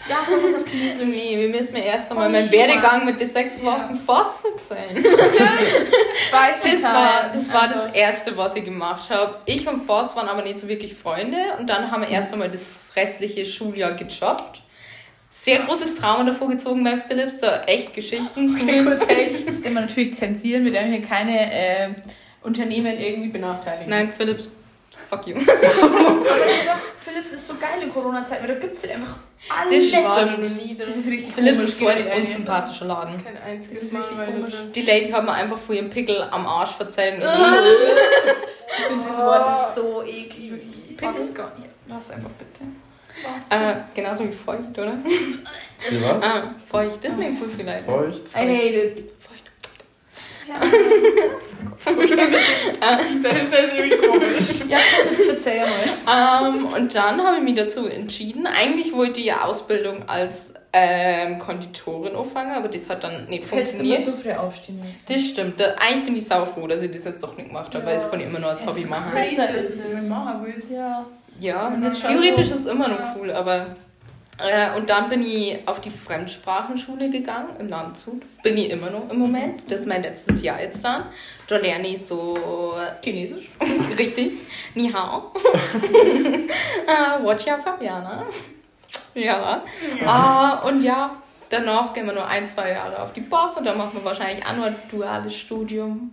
[0.08, 1.04] Ja, so was auf Chinesisch.
[1.06, 2.50] Nee, wir müssen mir erst einmal meinen.
[2.50, 4.96] Werdegang mit den sechs Wochen Voss erzählen.
[5.04, 9.36] Spicy Das war, das war Also, das Erste, was ich gemacht habe.
[9.44, 12.50] Ich und Voss waren aber nicht so wirklich Freunde und dann haben wir erst einmal
[12.50, 14.61] das restliche Schuljahr gejobbt.
[15.34, 20.14] Sehr großes Trauma davor gezogen bei Philips, da echt Geschichten zu hey, das immer natürlich
[20.14, 21.88] zensieren, wir dürfen hier keine äh,
[22.42, 23.88] Unternehmen irgendwie benachteiligen.
[23.88, 24.50] Nein, Philips,
[25.08, 25.36] fuck you.
[27.00, 29.16] Philips ist so geil in Corona-Zeit, weil da gibt es halt einfach
[29.48, 29.88] Das alles.
[29.88, 30.04] stimmt.
[30.04, 30.86] war da noch nie drin.
[30.86, 33.24] Das ist richtig Philips komisch, ist so ein unsympathischer Laden.
[33.24, 34.54] Kein Das einziges ist Mal richtig da komisch.
[34.74, 37.14] Die Lady hat mir einfach vor ihrem Pickel am Arsch verzeiht.
[37.14, 37.22] und
[38.78, 40.96] Ich finde das Wort ist so eklig.
[40.96, 41.14] Pickel?
[41.16, 41.32] Was?
[41.88, 42.64] Lass einfach bitte.
[43.24, 43.48] Was?
[43.50, 44.94] äh, genauso wie feucht, oder?
[45.04, 46.22] Wie was?
[46.22, 47.84] Ah, feucht, das ist mir voll viel leid.
[47.84, 48.22] Feucht?
[48.34, 49.12] I hate it.
[52.80, 53.30] Dahinter
[53.64, 54.62] ist irgendwie komisch.
[54.68, 54.78] Ja,
[55.10, 55.60] jetzt verzeih
[56.06, 56.46] mal.
[56.48, 58.46] Ähm, und dann habe ich mich dazu entschieden.
[58.46, 63.78] Eigentlich wollte ich ja Ausbildung als ähm, Konditorin anfangen, aber das hat dann nicht Hättest
[63.78, 64.04] du immer funktioniert.
[64.04, 65.04] so früh aufstehen müssen.
[65.08, 65.60] Das stimmt.
[65.60, 67.96] Da, eigentlich bin ich sau froh, dass ich das jetzt doch nicht gemacht habe, weil
[67.96, 69.12] das kann ich immer nur als Hobby machen.
[69.12, 69.84] Besser ist es.
[69.84, 70.70] wenn du machen willst.
[70.72, 71.04] Ja.
[71.42, 73.76] Ja, theoretisch so- ist es immer noch cool, aber.
[74.38, 78.22] Äh, und dann bin ich auf die Fremdsprachenschule gegangen in Landshut.
[78.42, 79.62] Bin ich immer noch im Moment.
[79.70, 81.04] Das ist mein letztes Jahr jetzt dann.
[81.48, 83.50] Da lerne ich so Chinesisch?
[83.98, 84.32] Richtig.
[84.74, 85.32] Ni hao.
[86.86, 88.24] äh, watch ya Fabiana.
[89.14, 89.62] Ja.
[90.06, 91.10] Ah, und ja,
[91.50, 94.44] danach gehen wir nur ein, zwei Jahre auf die Boss und dann machen wir wahrscheinlich
[94.46, 96.10] auch nur ein duales Studium.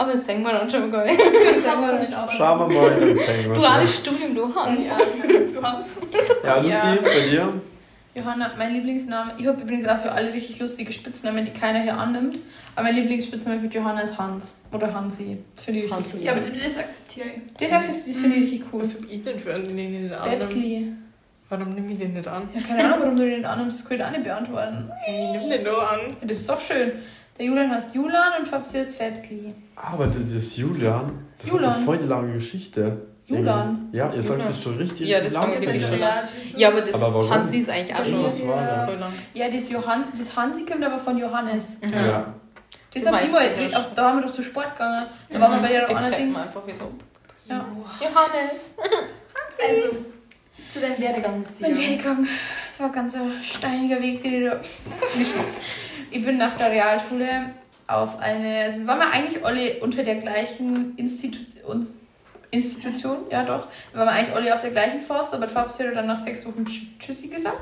[0.00, 1.10] Aber das sehen wir dann schon geil.
[1.44, 2.12] Das sagen wir nicht.
[2.36, 4.86] Schauen wir mal, dann zeigen wir Duales Studium, du Hans.
[4.86, 5.98] Ja, du hast.
[6.44, 6.98] Ja, Lucy, Ja.
[7.02, 7.52] bei dir?
[8.14, 9.32] Johanna, mein Lieblingsname.
[9.38, 12.38] Ich habe übrigens auch für alle richtig lustige Spitznamen, die keiner hier annimmt.
[12.74, 14.60] Aber mein Lieblingsspitzname für Johanna ist Hans.
[14.72, 15.38] Oder Hansi.
[15.54, 16.16] Das finde ich richtig Hansi.
[16.16, 16.22] cool.
[16.24, 17.42] Ja, aber das akzeptiere ich.
[17.68, 18.80] Das, akzept- das finde ich richtig cool.
[18.80, 20.36] Was hab ich denn für einen, den ich nicht annehme?
[20.44, 20.92] Bebsli.
[21.50, 22.48] Warum nimm ich den nicht an?
[22.54, 23.80] Ja, keine Ahnung, warum du den annimmst.
[23.80, 24.90] Das kann ich auch nicht beantworten.
[25.04, 25.98] Hey, nimm den doch an.
[26.20, 26.92] Ja, das ist doch schön.
[27.38, 29.54] Der Julian heißt Julian und Fabsi heißt Fabsli.
[29.76, 31.12] Aber das ist Julian.
[31.38, 31.70] Das Julian.
[31.70, 33.06] hat doch voll die lange Geschichte.
[33.26, 33.88] Julian.
[33.92, 36.28] Ja, ihr sagt das schon richtig, Ja, das sagen wir ist schon ja lang.
[36.56, 37.30] Ja, aber das Aber warum?
[37.30, 38.86] Hansi ist eigentlich auch schon da?
[38.86, 39.12] voll lang.
[39.34, 41.78] Ja, das, Johann, das Hansi kommt aber von Johannes.
[41.82, 41.88] Mhm.
[41.92, 42.34] Ja.
[42.94, 43.76] Das Das haben nicht.
[43.76, 45.04] auf, da haben wir doch zu Sport gegangen.
[45.30, 46.38] Da waren wir bei der anderen Dings.
[46.40, 46.90] einfach wie so.
[47.46, 47.64] Ja.
[48.00, 48.76] Johannes.
[49.60, 49.96] Also,
[50.72, 51.42] zu deinem Werdegang.
[51.60, 52.26] Mein Werdegang,
[52.68, 54.60] es war ein ganz ein steiniger Weg, den ich da
[56.10, 57.50] Ich bin nach der Realschule
[57.86, 61.94] auf eine, also wir waren ja eigentlich alle unter der gleichen Institu uns-
[62.50, 63.68] Institution, ja doch.
[63.92, 66.64] Wir waren eigentlich alle auf der gleichen Forst, aber Fabs hat dann nach sechs Wochen
[66.64, 67.60] Tsch- Tschüssi gesagt.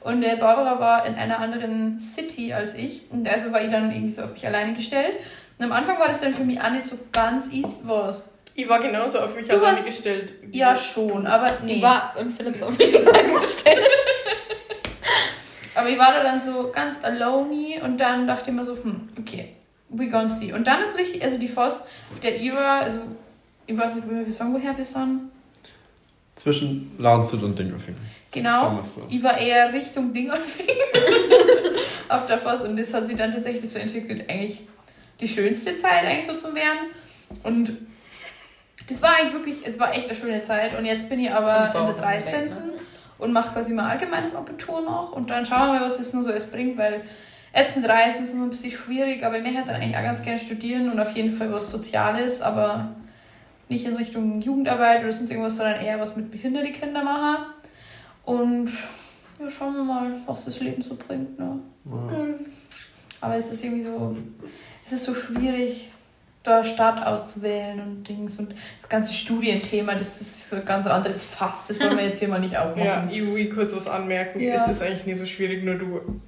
[0.00, 3.02] Und der Barbara war in einer anderen City als ich.
[3.10, 5.16] Und also war ich dann irgendwie so auf mich alleine gestellt.
[5.58, 7.76] Und am Anfang war das dann für mich auch nicht so ganz easy.
[7.82, 8.26] Was?
[8.58, 10.32] Ich war genauso auf mich Du alleine warst- gestellt.
[10.50, 11.74] Ja, schon, aber nee.
[11.76, 13.80] Ich war im Philips auf jeden Fall eingestellt.
[15.74, 19.08] Aber ich war da dann so ganz alone und dann dachte ich mir so, hm,
[19.18, 19.52] okay,
[19.90, 20.52] we gonna see.
[20.52, 22.98] Und dann ist richtig, also die Voss, auf der ich war, also
[23.66, 25.30] ich weiß nicht, woher wir sagen, woher wir sind.
[26.34, 27.96] Zwischen Landshut und Dingolfing.
[28.30, 28.80] Genau.
[28.82, 29.02] so.
[29.10, 30.66] Ich war eher Richtung Dingolfing
[32.08, 34.60] auf der Voss und das hat sich dann tatsächlich so entwickelt, eigentlich
[35.20, 36.78] die schönste Zeit eigentlich so zum Werden.
[37.42, 37.76] Und
[38.88, 40.78] das war eigentlich wirklich, es war echt eine schöne Zeit.
[40.78, 42.44] Und jetzt bin ich aber in der warum 13.
[42.44, 42.72] nicht, ne?
[43.18, 45.12] und mache quasi mal allgemeines Abitur noch.
[45.12, 47.02] Und dann schauen wir mal, was das nur so alles bringt, weil
[47.54, 50.02] jetzt mit Reisen ist immer ein bisschen schwierig, aber ich möchte halt dann eigentlich auch
[50.02, 52.94] ganz gerne studieren und auf jeden Fall was Soziales, aber
[53.68, 57.46] nicht in Richtung Jugendarbeit oder sonst irgendwas, sondern eher was mit behinderten Kindern machen.
[58.24, 58.70] Und
[59.40, 61.38] ja, schauen wir mal, was das Leben so bringt.
[61.38, 61.58] Ne?
[63.20, 64.16] Aber es ist irgendwie so,
[64.84, 65.90] es ist so schwierig,
[66.46, 71.22] da Stadt auszuwählen und Dings und das ganze Studienthema, das ist so ein ganz anderes
[71.22, 73.10] Fass, das wollen wir jetzt hier mal nicht Ja, aufmachen.
[73.10, 74.40] ich will kurz was anmerken.
[74.40, 74.54] Ja.
[74.54, 76.20] Es ist eigentlich nicht so schwierig, nur du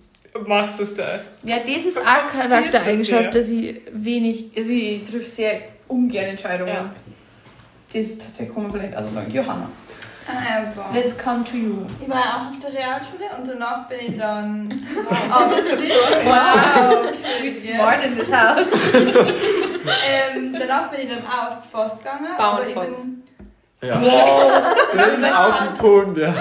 [0.47, 1.21] machst es da.
[1.43, 6.73] Ja, das ist auch Charaktereigenschaft, das dass sie wenig, sie trifft sehr ungern Entscheidungen.
[6.73, 6.93] Ja.
[7.93, 9.31] Das tatsächlich kann man vielleicht also sagen.
[9.33, 9.71] Johanna,
[10.29, 10.83] Also.
[10.93, 11.77] let's come to you.
[12.03, 14.71] Ich war auch auf der Realschule und danach bin ich dann
[15.31, 15.89] obviously,
[16.25, 17.13] Wow,
[17.43, 18.73] wie smart in this house.
[18.75, 22.27] ähm, danach bin ich dann auch auf die Forst gegangen.
[22.37, 23.05] aber ich Bauernforst.
[23.05, 23.23] bin-
[23.81, 24.01] Ja.
[24.01, 24.77] Wow.
[24.95, 26.35] Links auf den Punkt, ja.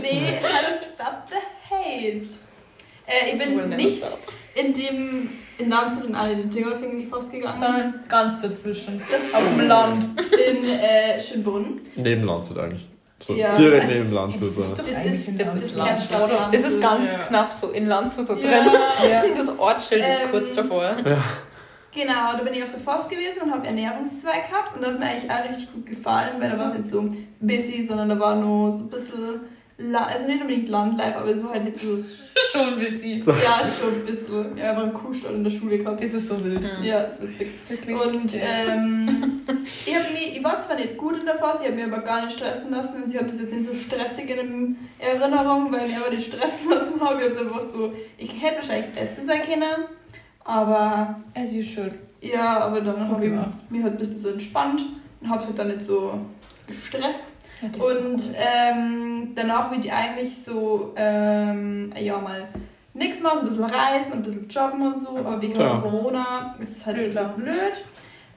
[0.00, 2.28] Nee, hallo, stop the hate.
[3.06, 4.02] Äh, ich bin nicht
[4.54, 9.02] in dem in Landshut in alle den Tingelfingen in die Forst gegangen, Sondern ganz dazwischen.
[9.02, 10.20] Auf dem Land.
[10.48, 11.80] in äh, Schönbrunn.
[11.96, 12.88] Neben Landshut eigentlich.
[13.22, 13.54] So Ja.
[13.56, 14.42] direkt Das- neben Landshut.
[14.48, 14.60] Das So.
[14.62, 16.30] ist doch Das ist, das ist ist Landshut.
[16.52, 17.18] Das ist ganz Ja.
[17.28, 18.44] knapp so in Landshut so drin.
[18.50, 18.62] Ja.
[19.10, 19.22] Ja.
[19.34, 20.96] Das Ortsschild ist Ähm, kurz davor.
[21.92, 25.00] Genau, da bin ich auf der Forst gewesen und habe Ernährungszweig gehabt und das hat
[25.00, 27.08] mir eigentlich auch richtig gut gefallen, weil da war es nicht so
[27.40, 29.40] busy, sondern da war nur so ein bisschen,
[30.06, 31.98] also nicht unbedingt Landlife, aber es war halt nicht so,
[32.52, 33.18] Schon wie sie.
[33.20, 36.02] ja schon ein bisschen, ja, einfach einen Kuhstall in der Schule gehabt.
[36.02, 36.66] Das ist so wild.
[36.82, 37.50] Ja, ist witzig.
[37.88, 38.40] Und Ja.
[38.68, 39.42] ähm,
[39.86, 42.02] ich, hab nie, ich war zwar nicht gut in der Phase, ich habe mich aber
[42.02, 42.96] gar nicht stressen lassen.
[43.02, 46.28] Also ich habe das jetzt nicht so stressig in Erinnerung, weil ich mich aber nicht
[46.32, 47.16] stressen lassen habe.
[47.18, 49.84] Ich habe es einfach so, ich hätte wahrscheinlich besser sein können,
[50.44, 51.92] aber As you should.
[52.22, 53.32] ja, aber dann habe ich
[53.70, 54.80] mich halt ein bisschen so entspannt
[55.20, 56.14] und habe es halt dann nicht so
[56.66, 57.24] gestresst.
[57.62, 62.48] Ja, Und ähm, danach will ich eigentlich so, ähm, ja, mal
[62.94, 65.82] nichts machen, so ein bisschen reisen, ein bisschen jobben und so, aber wegen Klar.
[65.82, 67.84] Corona ist es halt ein Blöd, bisschen blöd.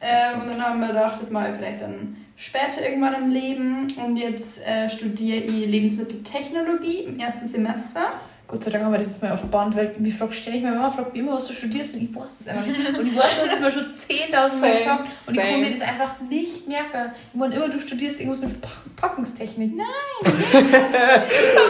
[0.01, 3.88] Ähm, und dann haben wir gedacht, das mache ich vielleicht dann später irgendwann im Leben.
[4.03, 8.07] Und jetzt äh, studiere ich Lebensmitteltechnologie im ersten Semester.
[8.53, 10.75] Gott sei Dank haben wir das jetzt mal auf Band, weil mir fragt ständig meine
[10.75, 12.87] Mama fragt mich immer, was du studierst und ich weiß das einfach nicht.
[12.87, 15.71] Und ich weiß, du hast es mir schon 10.000 Mal gesagt und ich kann mir
[15.71, 17.13] das einfach nicht merken.
[17.33, 19.75] Ich meine immer, du studierst irgendwas mit Verpack Verpackungstechnik.
[19.75, 19.87] Nein.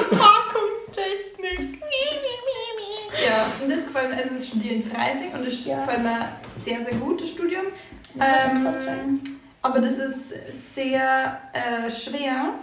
[0.10, 1.82] Verpackungstechnik.
[3.26, 5.86] Ja, und das gefällt mir, also ich studiere in Freising und das Ja.
[5.86, 6.28] gefällt mir
[6.66, 7.64] sehr, sehr gut, das Studium.
[8.20, 9.22] Ähm,
[9.62, 10.34] aber das ist
[10.76, 12.56] sehr äh, schwer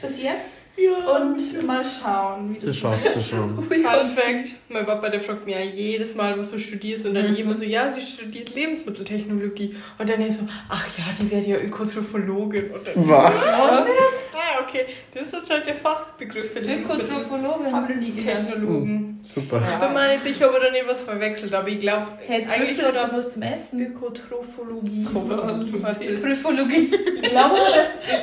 [0.00, 0.63] bis jetzt.
[0.76, 1.16] Ja.
[1.18, 3.62] Und mal schauen, wie das Das schaffst du schon.
[3.64, 7.06] Fun Fact: Mein Papa, der fragt mir ja jedes Mal, was du studierst.
[7.06, 7.36] Und dann Mhm.
[7.36, 9.76] immer so: Ja, sie studiert Lebensmitteltechnologie.
[9.98, 12.70] Und dann ist so: Ach ja, die wäre ja Ökotrophologin.
[12.72, 13.34] Und dann Was?
[13.34, 14.26] Was jetzt?
[14.34, 14.86] Ah, okay.
[15.12, 17.72] Das ist anscheinend der Fachbegriff für Ökotrophologin.
[17.72, 18.26] habe ich noch nie gehört.
[18.26, 19.20] Lebensmitteltechnologen.
[19.22, 19.62] Super.
[19.72, 22.44] Ich bin mir nicht sicher, ob er da nicht was verwechselt, aber ich glaube, Hey,
[22.44, 23.80] Trüffel ist doch was zum Essen.
[23.86, 25.04] Ökotrophologie.
[25.04, 25.72] Trophologie.
[25.80, 26.20] Was ich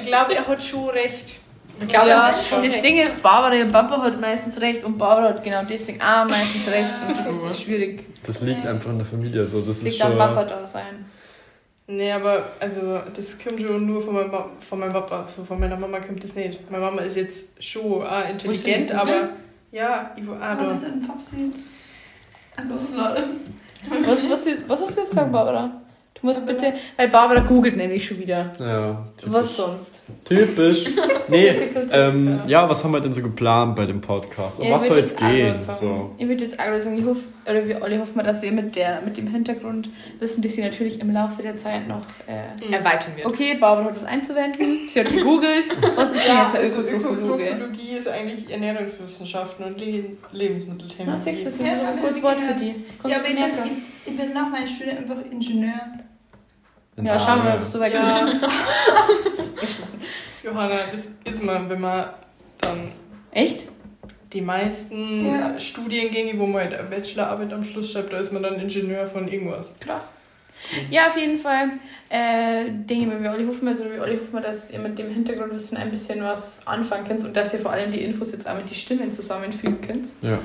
[0.08, 1.36] glaube, er hat schon recht.
[1.82, 2.84] Ich glaube, ja, das ist recht.
[2.86, 6.68] Ding ist, Barbara, ihr Papa hat meistens recht und Barbara hat genau deswegen auch meistens
[6.68, 8.06] recht und das ist schwierig.
[8.24, 9.60] Das liegt einfach in der Familie so.
[9.60, 11.06] Das Das ist liegt am Papa da sein.
[11.88, 15.28] Nee, aber also das kommt schon nur von meinem, von meinem Papa.
[15.28, 16.70] So von meiner Mama kommt das nicht.
[16.72, 19.30] Meine Mama ist jetzt schon auch intelligent, ist aber
[19.72, 20.64] ja, ich war Ah, da.
[20.70, 21.52] bist du ein Popsi?
[22.56, 22.74] Also.
[22.76, 25.82] Was, was, was hast du jetzt gesagt, Barbara?
[26.22, 28.52] Du musst bitte, weil Barbara googelt nämlich schon wieder.
[28.60, 29.34] Ja, typisch.
[29.34, 30.02] Was sonst?
[30.26, 30.86] Typisch.
[31.28, 34.60] Nee, Typical, ähm, ja, was haben wir denn so geplant bei dem Podcast?
[34.60, 35.58] Um Ja, was soll es das gehen?
[35.58, 36.12] So.
[36.18, 38.76] Ich würde jetzt auch sagen, ich hoffe, oder wir alle hoffen mal, dass ihr mit,
[38.76, 39.88] der, mit dem Hintergrund
[40.20, 42.02] wissen, dass sie natürlich im Laufe der Zeit noch.
[42.28, 43.28] Äh, erweitern wird.
[43.28, 44.90] okay, Barbara hat was einzuwenden.
[44.90, 45.70] Sie hat gegoogelt.
[45.96, 47.44] Was ist denn jetzt eine also Ökotrophologe?
[47.44, 50.04] Ökotrophologie ist eigentlich Ernährungswissenschaften und Le
[50.34, 51.18] Na, Lebensmitteltechnologie.
[51.24, 52.68] siehst du, das ist Ja, so ein ich kurzes nicht Wort für die.
[52.68, 53.72] Ja, Kannst aber du ich bin,
[54.06, 55.74] ich, ich bin nach meinem Studium einfach Ingenieur.
[56.98, 58.28] Ja, schauen wir mal, ob du so weit Ja.
[60.44, 62.06] Johanna, das ist man, wenn man
[62.60, 62.92] dann
[63.32, 63.64] Echt?
[64.34, 65.60] die meisten Ja.
[65.60, 69.28] Studiengänge, wo man halt eine Bachelorarbeit am Schluss schreibt, da ist man dann Ingenieur von
[69.28, 69.74] irgendwas.
[69.80, 70.14] Krass.
[70.92, 71.72] Ja, auf jeden Fall
[72.10, 74.80] äh, denke ich mir, wir alle hoffen mal, oder wir alle hoffen mal, dass ihr
[74.80, 78.32] mit dem Hintergrundwissen ein bisschen was anfangen könnt und dass ihr vor allem die Infos
[78.32, 80.08] jetzt auch mit die Stimmen zusammenfügen könnt.
[80.22, 80.38] Ja.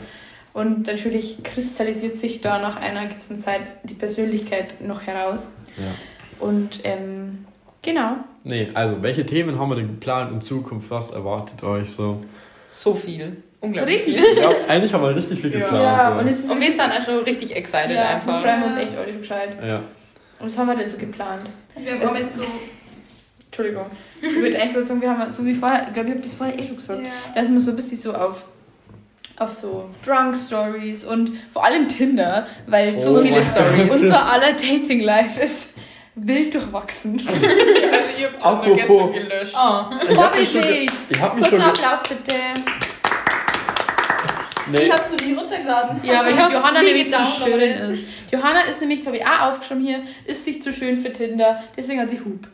[0.54, 5.48] Und natürlich kristallisiert sich da nach einer gewissen Zeit die Persönlichkeit noch heraus.
[5.76, 5.92] ja.
[6.38, 7.44] Und ähm,
[7.82, 8.16] genau.
[8.44, 10.90] Nee, also, welche Themen haben wir denn geplant in Zukunft?
[10.90, 12.22] Was erwartet euch so?
[12.70, 13.38] So viel.
[13.60, 14.20] Unglaublich Richtig.
[14.24, 14.38] viel.
[14.38, 15.72] Ja, eigentlich haben wir richtig viel geplant.
[15.82, 16.20] Ja, so.
[16.20, 18.40] und es ist Und wir sind dann schon richtig excited ja, wir einfach.
[18.42, 19.48] freuen uns echt schon gescheit.
[19.66, 19.82] ja.
[20.38, 21.48] Und was haben wir denn so geplant?
[21.78, 22.42] Wir haben Es- jetzt so.
[23.46, 23.86] Entschuldigung.
[24.20, 26.58] Ich würde eigentlich sagen, wir haben so wie vorher, ich glaube, ich habe das vorher
[26.58, 27.00] eh schon gesagt.
[27.02, 27.10] Ja.
[27.34, 28.44] dass man so ein bisschen so auf,
[29.38, 33.90] auf so Drunk Stories und vor allem Tinder, weil so Oh viele mein Stories.
[33.90, 35.70] Unser aller Dating Life ist
[36.16, 37.22] wild durchwachsen.
[37.96, 38.76] Also ihr habt Apropos.
[38.76, 39.54] gestern gelöscht.
[39.56, 39.84] Oh.
[40.10, 40.90] Ich hab mich schon, ge- Vorbildlich!
[41.08, 42.34] ich hab mich schon Kurzer Applaus bitte.
[44.70, 44.78] Nee.
[44.86, 46.00] Ich hab's mir nicht runtergeladen.
[46.02, 48.02] Ja, weil Ich die Johanna nämlich zu schön ist.
[48.30, 51.62] Die Johanna ist nämlich, habe ich auch aufgeschrieben hier, ist sich zu schön für Tinder,
[51.76, 52.48] deswegen hat sie Hub.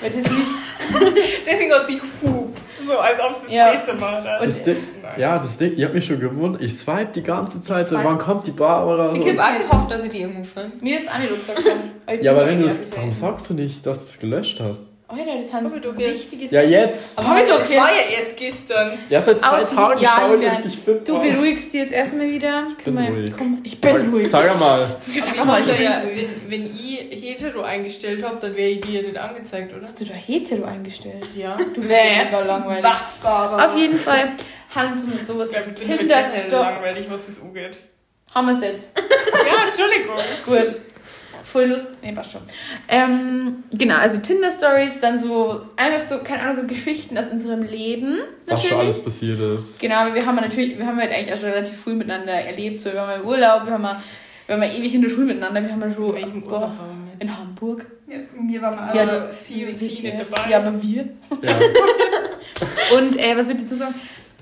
[0.00, 0.46] Weil das nicht.
[1.46, 2.41] Deswegen hat sie Hub.
[2.86, 3.70] So, als ob sie das Ja.
[3.72, 4.18] Beste macht.
[4.18, 5.12] Und- Das Ding, Nein.
[5.20, 6.62] ja, das Ding, ich hab mich schon gewundert.
[6.62, 9.08] Ich swipe die ganze Zeit so, wann kommt die Barbara?
[9.08, 9.16] So.
[9.16, 10.76] Ich hab auch gehofft, dass ich die irgendwo finde.
[10.80, 11.90] Mir ist gekommen.
[12.00, 12.96] ich bin Ja, aber wenn du ihr es.
[12.96, 14.91] Warum sagst du nicht, dass du es gelöscht hast?
[15.12, 16.32] Alter, das sind Aber doch jetzt.
[16.32, 17.18] wichtige Ja, jetzt!
[17.18, 17.80] Aber halt doch das jetzt.
[17.82, 18.98] war ja erst gestern.
[19.10, 21.06] Ja, seit zwei Auf- Tagen ja, schaue ich richtig fit.
[21.08, 22.66] Du beruhigst dich jetzt erstmal wieder.
[22.78, 23.32] Ich bin mal, ruhig.
[23.36, 24.30] Komm, ich bin Sag- ruhig.
[24.30, 24.78] Sag mal.
[25.20, 26.26] Sag Aber mal, ich ich bin ja, ruhig.
[26.48, 29.82] wenn, wenn ich hetero eingestellt habe, dann wäre ich dir nicht angezeigt, oder?
[29.82, 31.26] Hast du da hetero eingestellt?
[31.36, 31.56] Ja.
[31.56, 32.16] Du bist Nee.
[32.18, 32.82] ja mega langweilig.
[32.82, 33.66] Bachbar.
[33.66, 34.32] Auf jeden Fall
[34.74, 37.72] haben sie mit sowas Ich wie bin halt langweilig, was das angeht.
[38.34, 38.98] Haben wir es jetzt.
[38.98, 40.16] Ja, Entschuldigung.
[40.46, 40.80] Gut.
[41.42, 41.86] Voll Lust.
[42.02, 42.42] Nee, passt schon.
[42.88, 48.18] Ähm, genau, also Tinder-Stories, dann so, einfach so, keine Ahnung, so Geschichten aus unserem Leben.
[48.46, 48.72] Was schon Natürlich.
[48.72, 49.80] alles passiert ist.
[49.80, 52.80] Genau, wir haben ja natürlich, wir haben halt eigentlich auch schon relativ früh miteinander erlebt.
[52.80, 54.02] So, wir waren mal im Urlaub, wir haben mal,
[54.46, 57.10] wir waren mal ewig in der Schule miteinander, wir haben mal schon In boah, waren
[57.18, 57.86] in Hamburg.
[58.06, 58.94] Ja, mir war mal.
[58.94, 60.50] Ja, Also, Also, sie und sie nicht dabei.
[60.50, 61.08] Ja, aber wir.
[61.42, 61.58] Ja.
[62.96, 63.94] Und äh, was wird dazu sagen?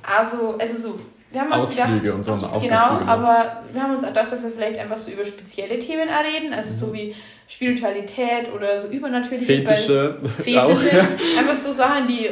[0.02, 0.98] Also, also so,
[1.32, 4.42] wir haben uns Ausflüge gedacht, und so haben Genau, aber wir haben uns gedacht, dass
[4.42, 7.14] wir vielleicht einfach so über spezielle Themen reden, also so wie
[7.46, 9.46] Spiritualität oder so übernatürliches.
[9.46, 10.18] Fetische.
[10.38, 11.38] Fetische, Auch.
[11.38, 12.30] einfach so Sachen, die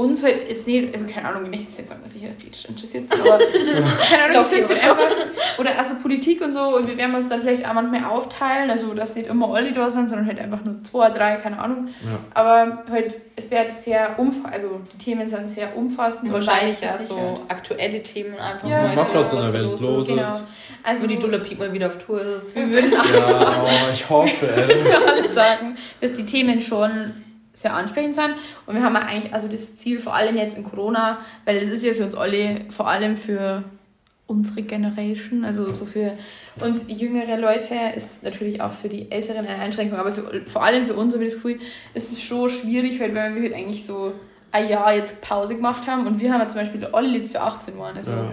[0.00, 3.08] uns halt jetzt nicht, also keine Ahnung, nicht jetzt sagen, dass ich ja Fetisch interessiert
[3.08, 3.38] bin, aber
[4.08, 6.96] keine Ahnung, ich finde es ja, halt einfach, oder also Politik und so, und wir
[6.96, 10.26] werden uns dann vielleicht auch manchmal aufteilen, also dass nicht immer alle da sind, sondern
[10.26, 11.88] halt einfach nur zwei, drei, keine Ahnung.
[12.02, 12.18] Ja.
[12.34, 16.32] Aber halt, es wird sehr umfassend, also die Themen sind sehr umfassend.
[16.32, 17.50] Wahrscheinlich und ja so ich nicht.
[17.50, 18.82] aktuelle Themen einfach Ja.
[18.82, 20.08] mal Macht so, grad so ein was Event los los.
[20.08, 20.14] ist.
[20.16, 20.30] Genau.
[20.82, 22.56] Also Wo die Dula Piep mal wieder auf Tour ist.
[22.56, 24.92] wir würden alles, Ja, oh, ich hoffe, ey.
[25.06, 27.12] alles sagen, dass die Themen schon
[27.52, 28.34] sehr ansprechend sind.
[28.66, 31.68] Und wir haben ja eigentlich also das Ziel, vor allem jetzt in Corona, weil es
[31.68, 33.64] ist ja für uns alle, vor allem für
[34.26, 36.12] unsere Generation, also so für
[36.60, 40.86] uns jüngere Leute, ist natürlich auch für die Älteren eine Einschränkung, aber für, vor allem
[40.86, 41.58] für uns habe ich das Gefühl,
[41.94, 44.12] ist es schon schwierig, weil wir halt eigentlich so
[44.52, 47.46] ein Jahr jetzt Pause gemacht haben und wir haben ja zum Beispiel alle letztes Jahr
[47.48, 48.32] 18 waren, also Ja.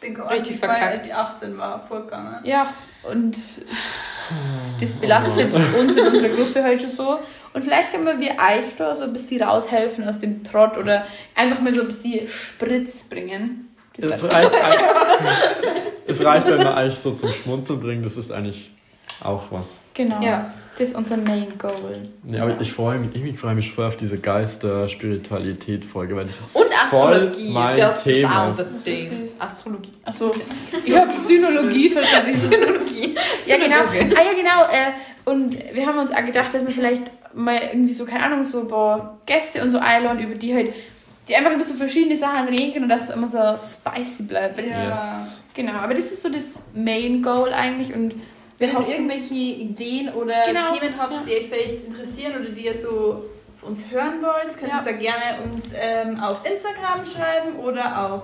[0.00, 0.82] bin Richtig verkackt.
[0.82, 2.40] als ich 18 war, vorgegangen.
[2.44, 2.74] Ja,
[3.10, 3.36] und
[4.80, 7.18] das belastet uns in unserer Gruppe halt schon so.
[7.54, 11.60] Und vielleicht können wir euch da so ein bisschen raushelfen aus dem Trott oder einfach
[11.60, 13.68] mal so ein bisschen Spritz bringen.
[13.96, 14.78] Das Es reicht, ein-
[16.06, 18.02] es reicht, wenn wir eigentlich so zum Schmunzeln bringen.
[18.02, 18.72] Das ist eigentlich
[19.22, 19.78] auch was.
[19.94, 20.20] genau.
[20.22, 20.52] Ja.
[20.78, 21.72] Das ist unser Main Goal.
[22.22, 26.38] Nee, aber ich freue mich, irgendwie freue ich mich voll auf diese Geister-Spiritualität-Folge, weil das
[26.40, 28.28] ist Und voll Astrologie, mein das Thema.
[28.52, 29.28] ist auch unser Ding.
[29.38, 29.92] Astrologie.
[30.04, 30.32] Achso,
[30.84, 32.30] ich habe Synologie verstanden.
[32.30, 33.14] Astrologie.
[33.46, 33.76] Ja, genau.
[33.76, 34.62] Ah, ja, genau.
[34.70, 34.92] Äh,
[35.24, 38.60] und wir haben uns auch gedacht, dass wir vielleicht mal irgendwie so, keine Ahnung, so
[38.60, 40.72] ein paar Gäste und so einladen, über die halt,
[41.28, 44.56] die einfach über so verschiedene Sachen reden können und dass es immer so spicy bleibt.
[44.58, 45.22] Weil das Ja.
[45.22, 48.90] ist, genau, aber das ist so das Main Goal eigentlich und wir Wenn ihr hoffen,
[48.92, 51.18] irgendwelche Ideen oder Genau, Themen habt, ja.
[51.26, 53.24] die euch vielleicht interessieren oder die ihr so
[53.60, 54.78] von uns hören wollt, könnt Ja.
[54.78, 58.22] ihr sehr gerne uns ähm, auf Instagram schreiben oder auf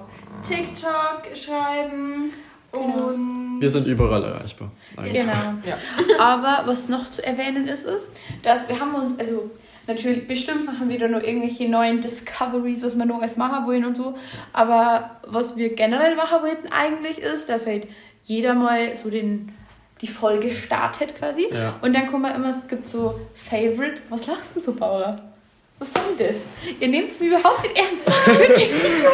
[0.49, 2.33] TikTok schreiben.
[2.75, 3.09] Genau.
[3.09, 4.71] Und Wir sind überall erreichbar.
[4.97, 5.13] eigentlich.
[5.15, 5.33] Genau.
[5.65, 5.79] Ja.
[6.19, 8.09] Aber was noch zu erwähnen ist, ist,
[8.43, 9.51] dass wir haben uns, also
[9.87, 13.85] natürlich, bestimmt machen wir da noch irgendwelche neuen Discoveries, was wir noch alles machen wollen
[13.85, 14.15] und so.
[14.53, 17.87] Aber was wir generell machen wollten eigentlich ist, dass halt
[18.23, 19.53] jeder mal so den,
[20.01, 21.47] die Folge startet quasi.
[21.53, 21.75] Ja.
[21.83, 24.03] Und dann kommen wir immer, es gibt so Favorites.
[24.09, 25.17] Was lachst du so, Bauer?
[25.79, 26.39] Was soll das?
[26.81, 28.07] Ihr nehmt es mir überhaupt nicht ernst.
[28.27, 29.05] Wirklich nicht.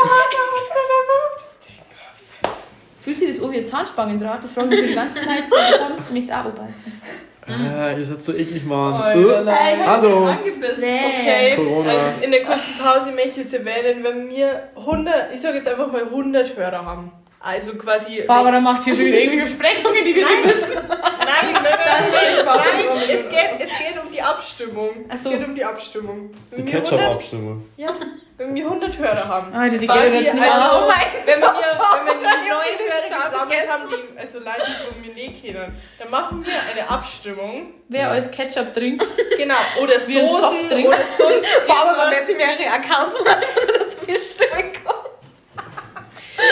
[3.00, 4.44] Fühlt sich das an wie ein Zahnspangendraht?
[4.44, 5.44] Das fragen wir die ganze Zeit.
[5.48, 7.00] Ich kann mich auch beißen.
[7.48, 8.92] Äh, ihr seid so eklig, Mann.
[8.92, 10.26] Alter, Äh, Hey, Hallo.
[10.26, 10.84] Angebissen.
[10.84, 11.90] Okay, Corona.
[11.90, 15.68] also in der kurzen Pause möchte ich jetzt erwähnen, wenn wir 100, ich sage jetzt
[15.68, 17.10] einfach mal 100 Hörer haben.
[17.42, 18.22] Also quasi.
[18.26, 20.82] Barbara macht hier schon wieder irgendwelche Versprechungen, die wir nicht wissen.
[20.88, 25.06] Nein, nein, nein, nein, nein, es geht, es geht um die Abstimmung.
[25.08, 25.30] Ach so.
[25.30, 26.30] Es geht um die Abstimmung.
[26.50, 27.66] Die Wenn wir 100, Ketchup-Abstimmung.
[27.78, 27.94] ja,
[28.36, 29.54] wenn wir 100 Hörer haben.
[29.54, 30.92] Alter, die Quasi, geht jetzt nicht also, auf.
[31.24, 35.14] wenn wir, wenn wir die neuen Hörer gesammelt haben, die also Leute, die von mir
[35.14, 37.74] nicht kennen, dann machen wir eine Abstimmung.
[37.88, 39.04] Wer alles Ketchup trinkt.
[39.36, 43.89] Genau, oder Soßen oder sonst Barbara wird sie mehrere Accounts machen, kommen.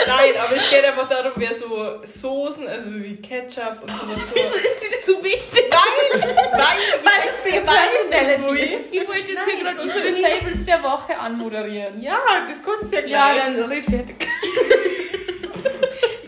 [0.07, 4.37] Nein, aber es geht einfach darum, wer so Soßen, also wie Ketchup und sowas so.
[4.37, 5.65] ist sie das so wichtig?
[5.71, 6.21] Nein,
[6.53, 8.93] nein, Weil es ihr Personality ist.
[8.93, 12.01] Ich wollte jetzt hier gerade unsere Favorites der Woche anmoderieren.
[12.03, 12.19] Ja,
[12.49, 13.11] das kannst du ja gleich.
[13.11, 14.17] Ja, dann red fertig.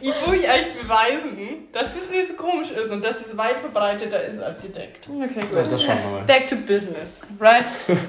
[0.02, 4.22] Ich will euch beweisen, dass es nicht so komisch ist und dass es weit verbreiteter
[4.24, 5.06] ist, als ihr denkt.
[5.08, 5.72] Okay, Ja, gut.
[5.72, 6.24] das schauen wir mal.
[6.24, 7.68] Back to business, right?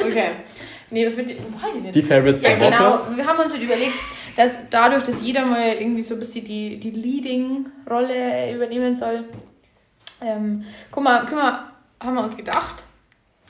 [0.00, 0.30] Okay.
[0.90, 1.28] Nee, was wird.
[1.28, 1.94] Wo war ich denn jetzt?
[1.94, 2.90] Die Favorites Ja, der genau.
[2.98, 3.16] Woche.
[3.16, 3.92] Wir haben uns halt überlegt,
[4.40, 9.24] dass dadurch, dass jeder mal irgendwie so ein bisschen die, die Leading-Rolle übernehmen soll,
[10.22, 11.64] ähm, guck mal, guck mal,
[12.02, 12.84] haben wir uns gedacht,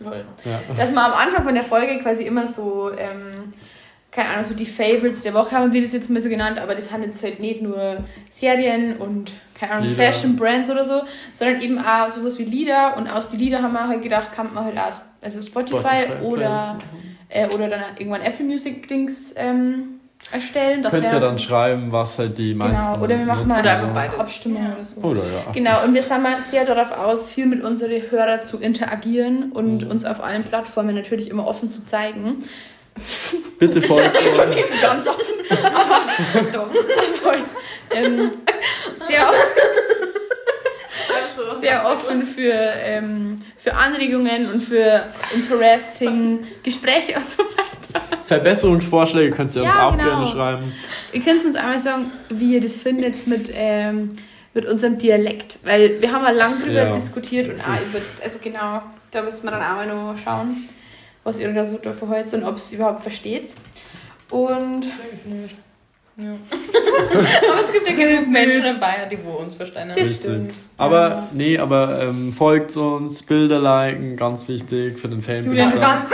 [0.01, 0.61] lol, Ja.
[0.76, 3.53] dass wir am Anfang von der Folge quasi immer so, ähm,
[4.11, 6.74] keine Ahnung, so die Favorites der Woche haben wir das jetzt mal so genannt, aber
[6.74, 10.03] das sind jetzt halt nicht nur Serien und, keine Ahnung, Lieder.
[10.03, 11.03] Fashion Brands oder so,
[11.34, 14.53] sondern eben auch sowas wie Lieder und aus die Lieder haben wir halt gedacht, kann
[14.53, 16.78] man halt auch, also Spotify, oder,
[17.28, 19.99] äh, oder dann irgendwann Apple Music Dings ähm,
[20.33, 20.83] erstellen.
[20.83, 22.93] Das Könnt ihr wär- dann schreiben, was halt die meisten.
[22.93, 23.85] Genau, oder wir machen mal ja.
[23.93, 24.18] beides.
[24.18, 25.01] Abstimmung oder so.
[25.01, 25.53] Oder ja.
[25.53, 29.85] Genau, und wir sind mal sehr darauf aus, viel mit unseren Hörern zu interagieren und
[29.85, 29.91] Mhm.
[29.91, 32.45] uns auf allen Plattformen natürlich immer offen zu zeigen.
[33.59, 34.37] Bitte folgt uns.
[34.83, 35.35] Ganz offen.
[35.64, 36.01] Aber
[36.53, 36.68] doch.
[37.23, 37.45] Aber halt,
[37.95, 38.31] ähm,
[38.97, 39.27] sehr,
[41.09, 45.05] Also, sehr offen für, ähm, für Anregungen und für
[45.35, 47.80] interesting Gespräche und so weiter.
[48.26, 50.05] Verbesserungsvorschläge könnt ihr uns Ja, auch genau.
[50.05, 50.72] gerne schreiben.
[51.12, 54.11] Ihr könnt uns einmal sagen, wie ihr das findet mit, ähm,
[54.55, 55.59] mit unserem Dialekt.
[55.64, 56.93] Weil wir haben ja lang drüber Ja.
[56.93, 60.68] diskutiert und auch über, also genau, da müssen wir dann auch mal noch schauen,
[61.24, 63.55] was ihr da so dafür heute und ob es überhaupt versteht.
[64.30, 64.86] Und
[66.16, 66.24] Ja.
[67.51, 69.88] aber es gibt ja genug Menschen in Bayern, die wo uns verstehen.
[69.88, 70.16] Das Richtig.
[70.20, 70.53] stimmt.
[70.76, 71.28] Aber Ja.
[71.32, 75.47] nee, aber ähm, folgt uns, Bilder liken, ganz wichtig für den Fame.
[75.47, 76.07] Julian, das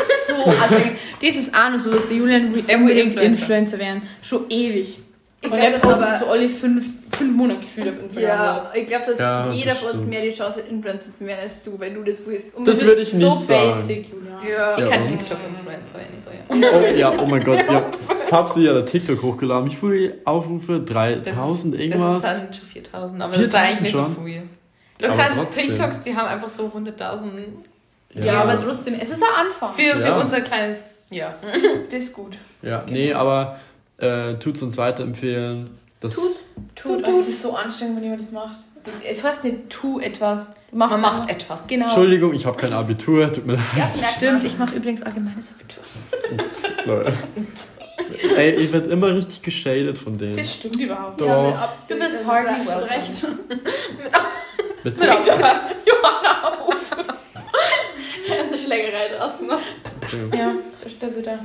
[0.47, 0.99] ist so anstrengend.
[1.23, 3.23] Das ist auch noch so, dass der Julian will Er will unbedingt Influencer.
[3.43, 4.03] Influencer werden.
[4.23, 5.01] Schon ewig.
[5.43, 8.29] Ich und glaub, er das postet so alle fünf, fünf Monate gefühlt auf Instagram.
[8.29, 11.27] Ja, ich glaube, dass Ja, jeder das von uns mehr die Chance hat, Influencer zu
[11.27, 12.55] werden als du, wenn du das willst.
[12.55, 13.71] Und Das würde ich nicht so sagen.
[13.71, 14.49] basic, Julian.
[14.49, 14.79] ja.
[14.79, 15.07] Ich kann?
[15.07, 16.71] TikTok-Influencer, wenn ich so, ja.
[16.79, 17.91] Oh, ja, oh mein Gott, ja.
[18.27, 19.71] Ich hab sie ja der TikTok hochgeladen.
[19.71, 20.81] Wie viele Aufrufe?
[20.81, 22.23] 3000 irgendwas?
[22.23, 24.15] Das sind schon 4000, aber das ist 4000 eigentlich nicht schon?
[24.17, 24.43] so viel.
[25.03, 25.67] Hast gesagt, trotzdem.
[25.69, 27.29] TikToks, die haben einfach so 100.000
[28.25, 29.73] Ja, aber das- trotzdem, es ist ein Anfang.
[29.73, 30.17] für, für Ja.
[30.21, 31.35] unser kleines, ja.
[31.91, 32.37] Das ist gut.
[32.63, 33.59] Ja, nee, aber
[33.99, 35.71] äh, tut's uns weiterempfehlen.
[36.01, 36.25] Das Tut.
[36.75, 36.99] Tut.
[36.99, 38.59] Oh, das ist so anstrengend, wenn jemand das macht.
[39.09, 40.53] Es heißt nicht, tu etwas.
[40.71, 41.59] Du machst Man macht einfach- etwas.
[41.67, 41.87] Genau.
[41.87, 43.63] Entschuldigung, ich habe kein Abitur, tut mir leid.
[43.77, 45.83] Ja, Stimmt, ich mache übrigens allgemeines Abitur.
[46.85, 47.13] Leute.
[48.37, 50.37] Ey, ich werd immer richtig geschadet von denen.
[50.37, 51.21] Das stimmt überhaupt.
[51.21, 51.27] Doch.
[51.27, 52.91] Ja, mit Du bist hardly recht- welcome.
[52.91, 53.27] Recht.
[54.85, 56.97] Mit Mit Johanna auf.
[58.67, 59.47] Schlägerei draußen.
[59.47, 59.59] ne?
[60.37, 60.53] Ja,
[60.83, 61.39] das stimmt wieder.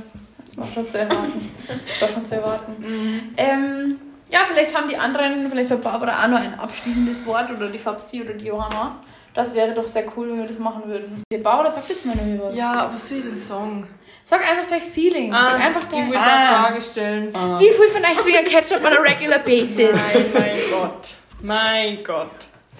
[0.44, 1.52] Das war schon zu erwarten.
[1.88, 3.32] Das war schon zu erwarten.
[3.36, 3.98] Ähm,
[4.30, 7.78] ja, vielleicht haben die anderen, vielleicht hat Barbara auch noch ein abschließendes Wort oder die
[7.78, 8.96] Fabsi oder die Johanna.
[9.34, 11.22] Das wäre doch sehr cool, wenn wir das machen würden.
[11.32, 12.56] Die Barbara sagt jetzt mal noch was.
[12.56, 13.86] ja, aber soll ich den Song?
[14.24, 15.32] Sag einfach dein Feeling.
[15.32, 16.10] Sag einfach ich dein.
[16.10, 17.32] will mal eine Frage stellen.
[17.58, 19.90] Wie viel von euch trinken Ketchup on a regular basis?
[19.92, 21.08] Nein, mein Gott.
[21.42, 22.30] Mein Gott.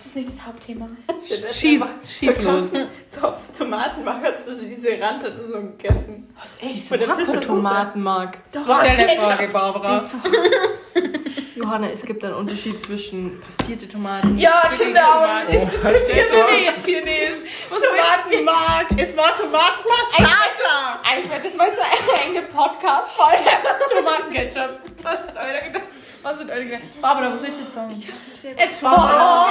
[0.03, 0.89] Das ist nicht das Hauptthema.
[1.53, 2.73] Schieß, schieß los.
[3.21, 6.29] Topf Tomaten machen, als dass sie diese Rand hat so gegessen.
[6.35, 7.47] Hast echt Von der Papa Pizzasoße.
[7.47, 8.39] Tomaten mag.
[8.51, 10.03] Stell eine Frage, Barbara.
[11.55, 14.37] Johanna, es gibt einen Unterschied zwischen passierte Tomaten.
[14.37, 15.13] Ja, stückige genau.
[15.13, 15.53] Tomaten.
[15.53, 17.71] Das diskutieren wir jetzt hier nicht.
[17.71, 18.87] Was Tomatenmark.
[18.97, 21.01] Es war Tomatenpastata.
[21.05, 23.51] Eigentlich wird das mal so eine eigene Podcast-Folge.
[23.95, 24.81] Tomatenketchup.
[25.01, 26.02] Was ist eure Gedanken?
[26.23, 26.89] Was sind eure Gedanken?
[27.01, 28.03] Barbara, was willst du jetzt sagen?
[28.57, 29.49] Jetzt Barbara.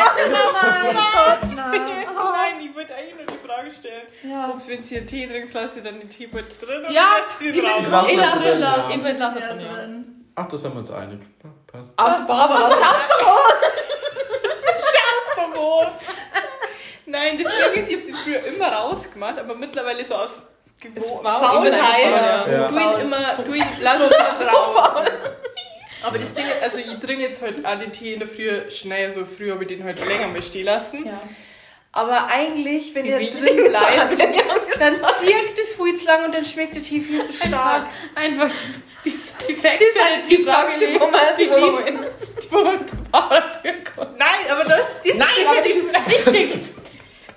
[1.56, 4.08] Nein, ich wollte eigentlich nur die Frage stellen.
[4.24, 4.50] Ja.
[4.50, 7.08] Ob wenn sie einen Tee trinkt, lasse ich dann den Teebeutel drin oder Ja,
[7.40, 7.84] sie ich bin raus?
[7.90, 8.76] Lass Ich das lasse drin, drin ja.
[8.76, 8.92] lassen.
[8.92, 9.74] Ich bin lasse Ja, drin, ja.
[9.74, 10.26] drin.
[10.36, 11.20] Ach, das haben wir uns einig.
[11.44, 12.00] Ja, Passt.
[12.00, 12.74] Also Barbara, was
[17.06, 20.48] Nein, das Ding ist, ich habe den früher immer rausgemacht, aber mittlerweile so aus
[20.84, 21.44] ich bin Faulheit.
[21.44, 22.68] faul, ja.
[22.68, 25.06] Tu ihn immer, tu ihn, lass ihn wieder draußen.
[26.04, 28.70] Aber das Ding, ist, also ich trinke jetzt halt auch den Tee in der Früh
[28.70, 31.06] schnell, so früh habe ich den halt länger mal stehen lassen.
[31.06, 31.22] Ja.
[31.93, 34.34] Aber eigentlich, wenn der drin bleibt, Sachen.
[34.80, 37.88] dann zirkt es viel zu lang und dann schmeckt der Tee viel zu stark.
[38.16, 38.49] Einfach
[39.04, 39.14] die,
[39.47, 41.49] die Facts Das ist die Frage, die Frage, man die,
[42.49, 44.16] wo man führen kann.
[44.18, 46.60] Nein, aber das, das Nein, aber das ist wichtig.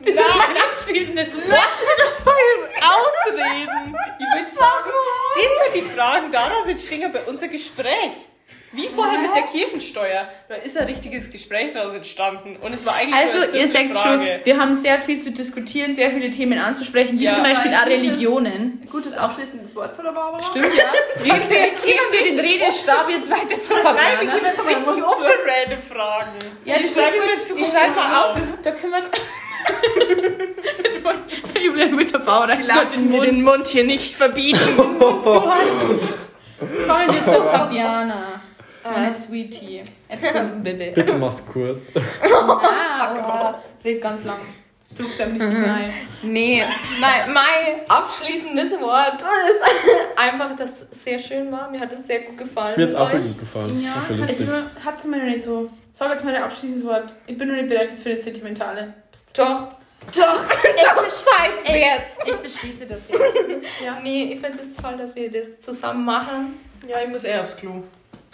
[0.01, 1.69] Das ist mein abschließendes Wort.
[2.85, 3.97] Ausreden.
[4.19, 4.91] Ich würde sagen,
[5.35, 8.13] das sind die Fragen, daraus entstehen bei unser Gespräch.
[8.73, 10.29] Wie vorher mit der Kirchensteuer.
[10.49, 12.57] Da ist ein richtiges Gespräch daraus entstanden.
[12.61, 15.95] Und es war eigentlich Also, eine ihr seht schon, wir haben sehr viel zu diskutieren,
[15.95, 17.35] sehr viele Themen anzusprechen, wie Ja.
[17.35, 18.83] zum Beispiel auch Religionen.
[18.91, 20.43] Gutes abschließendes Wort von der Barbara.
[20.43, 20.85] Stimmt, ja.
[21.23, 24.21] Geben wir, geben wir den Redestab jetzt weiter zu Nein, wir Fabiana.
[24.21, 26.33] gehen jetzt richtig oft zu random Fragen.
[26.65, 26.75] Ja,
[27.47, 28.41] zu Die schreibst du auf.
[28.63, 29.03] Da können wir...
[30.85, 31.23] Jetzt wollen
[31.55, 32.49] der Julian mit der Bauer.
[32.49, 34.59] Lassen wir den Mund hier nicht verbieten.
[34.79, 35.49] Kommen
[36.59, 38.34] wir zur Fabiana.
[38.85, 39.83] Meine Sweetie.
[40.11, 40.93] Jetzt komm, bitte.
[40.95, 41.85] Bitte mach's kurz.
[42.23, 44.39] Ah, aber red ganz lang.
[44.97, 45.93] Du bist ja nicht nein.
[46.23, 46.63] Nee,
[47.01, 51.69] mein, mein abschließendes Wort ist einfach, dass es sehr schön war.
[51.71, 52.77] Mir hat es sehr gut gefallen.
[52.77, 53.83] Mir hat es auch gut gefallen.
[53.83, 53.95] Ja,
[54.85, 55.67] hat es mir nicht so.
[55.93, 57.13] Sag jetzt mal dein abschließendes Wort.
[57.27, 58.95] Ich bin noch nicht bereit jetzt für das Sentimentale.
[59.37, 59.69] Doch.
[60.15, 60.45] Doch.
[60.45, 62.27] Doch, Zeit Ich, jetzt.
[62.27, 63.21] ich beschließe das jetzt.
[63.85, 63.99] Ja.
[64.03, 66.59] Nee, ich finde es toll, dass wir das zusammen machen.
[66.87, 67.83] Ja, ich muss eher aufs Klo.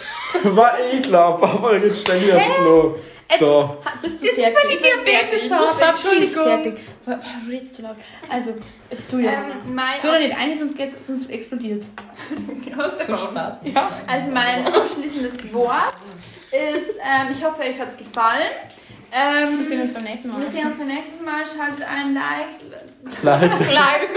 [0.45, 2.97] War eh klar, Papa geht ständig aufs Klo.
[3.31, 4.59] Jetzt ha- bist du Das ist, fertig.
[4.65, 5.85] wenn ich Diabetes habe.
[5.85, 6.45] Entschuldigung.
[6.45, 6.75] fertig.
[7.07, 7.97] Wa- wa- Du redest zu laut.
[8.29, 8.55] Also,
[8.91, 9.31] jetzt du ja.
[9.33, 11.85] Ähm, mein du doch nicht eine, sonst, geht's, sonst explodiert
[12.65, 13.59] Viel Spaß.
[13.73, 13.89] Ja.
[14.09, 15.95] Also mein abschließendes Wort
[16.51, 18.51] ist, ähm, ich hoffe, euch hat es gefallen.
[19.13, 20.41] Ähm, Wir sehen uns beim nächsten Mal.
[20.41, 21.41] wir sehen uns beim nächsten Mal.
[21.45, 22.49] Schaltet ein Like.
[23.23, 23.61] Like.
[23.73, 24.11] Like.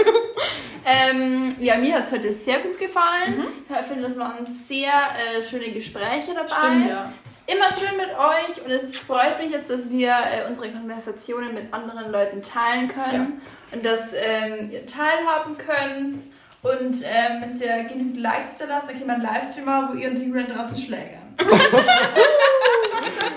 [0.86, 3.44] ähm, ja, mir hat es heute sehr gut gefallen.
[3.68, 6.48] Ich finde, das waren sehr äh, schöne Gespräche dabei.
[6.48, 7.12] Stimmt, ja.
[7.46, 11.74] Immer schön mit euch und es freut mich jetzt, dass wir äh, unsere Konversationen mit
[11.74, 13.42] anderen Leuten teilen können
[13.72, 16.20] und dass ähm, ihr teilhaben könnt.
[16.62, 19.98] Und ähm, wenn ihr genügend Likes da lasst, dann können wir einen Livestream machen, wo
[19.98, 21.36] ihr und die Julian draußen schlägern.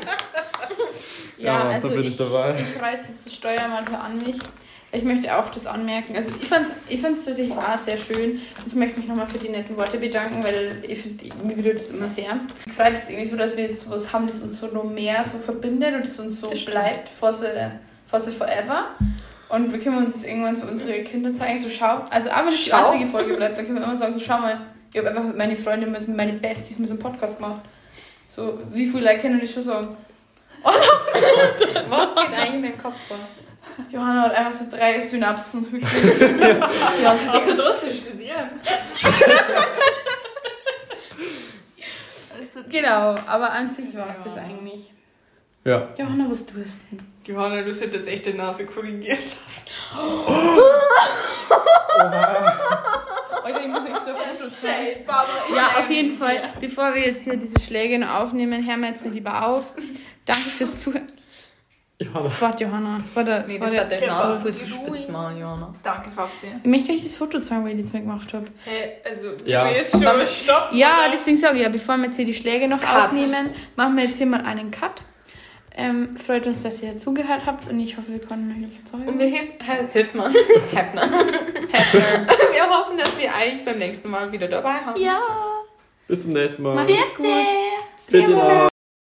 [1.38, 2.56] Ja, Ja, also da bin ich, ich dabei.
[2.60, 4.38] ich reiß jetzt die Steuer mal hier an mich.
[4.92, 6.16] Ich möchte auch das anmerken.
[6.16, 8.40] Also ich fand es ich fand's tatsächlich auch sehr schön.
[8.66, 11.90] Ich möchte mich nochmal für die netten Worte bedanken, weil ich finde, mir berührt das
[11.90, 12.40] immer sehr.
[12.66, 15.24] Ich freue mich irgendwie so, dass wir jetzt sowas haben, das uns so noch mehr
[15.26, 17.48] so verbindet und das uns so bleibt for the,
[18.06, 18.86] for the forever.
[19.50, 22.04] Und wir können uns irgendwann so unsere Kinder zeigen, so schau.
[22.10, 22.86] Also es die Schau.
[22.86, 24.62] einzige Folge bleibt, dann können wir immer sagen, so schau mal,
[24.92, 27.62] ich habe einfach mit meinen Freunden, mit meine Besties mit so einem Podcast gemacht.
[28.30, 29.98] So, wie viele Leute können das schon sagen?
[31.90, 33.18] Was geht eigentlich in den Kopf vor?
[33.92, 35.66] Johanna hat einfach so drei Synapsen.
[37.04, 38.50] ja, so Also trotzdem studieren.
[42.70, 44.42] Genau, aber an sich war es das Ja.
[44.42, 44.92] eigentlich.
[45.64, 45.90] Ja.
[45.98, 47.32] Johanna, was tust du?
[47.32, 49.68] Johanna, du solltest jetzt echt die Nase korrigieren lassen.
[53.44, 55.06] Alter, ich muss echt so Foto zeigen.
[55.56, 56.40] Ja, auf jeden Fall.
[56.60, 59.74] Bevor wir jetzt hier diese Schläge noch aufnehmen, hören wir jetzt mal lieber auf.
[60.28, 61.12] Danke fürs Zuhören.
[62.00, 62.22] Johanna.
[62.22, 63.00] Das war Johanna.
[63.04, 64.68] Das war der, das Nee, war das der, hat der der Nase war viel zu
[64.68, 65.74] spitz machen, Jana.
[65.82, 66.46] Danke, Fabsi.
[66.64, 68.46] ich möchte euch das Foto zeigen, weil ich das mir gemacht habe.
[68.66, 69.66] Hä, also, Ja.
[69.66, 70.78] wir jetzt schon mal stoppen?
[70.78, 71.12] Ja, oder?
[71.12, 73.06] deswegen sage ich ja, bevor wir jetzt hier die Schläge noch Cut.
[73.06, 75.02] aufnehmen, machen wir jetzt hier mal einen Cut.
[75.76, 79.08] Ähm, freut uns, dass ihr zugehört habt und ich hoffe, wir konnten euch überzeugen.
[79.08, 80.32] Und wir hilf, Hel- Hilfmann.
[80.72, 81.02] Hefner.
[81.72, 82.28] Hefner.
[82.52, 85.02] Wir hoffen, dass wir eigentlich beim nächsten Mal wieder dabei haben.
[85.02, 85.20] Ja,
[86.08, 86.76] Bis zum nächsten Mal.
[86.76, 87.26] macht's gut.
[88.12, 88.68] Bitte.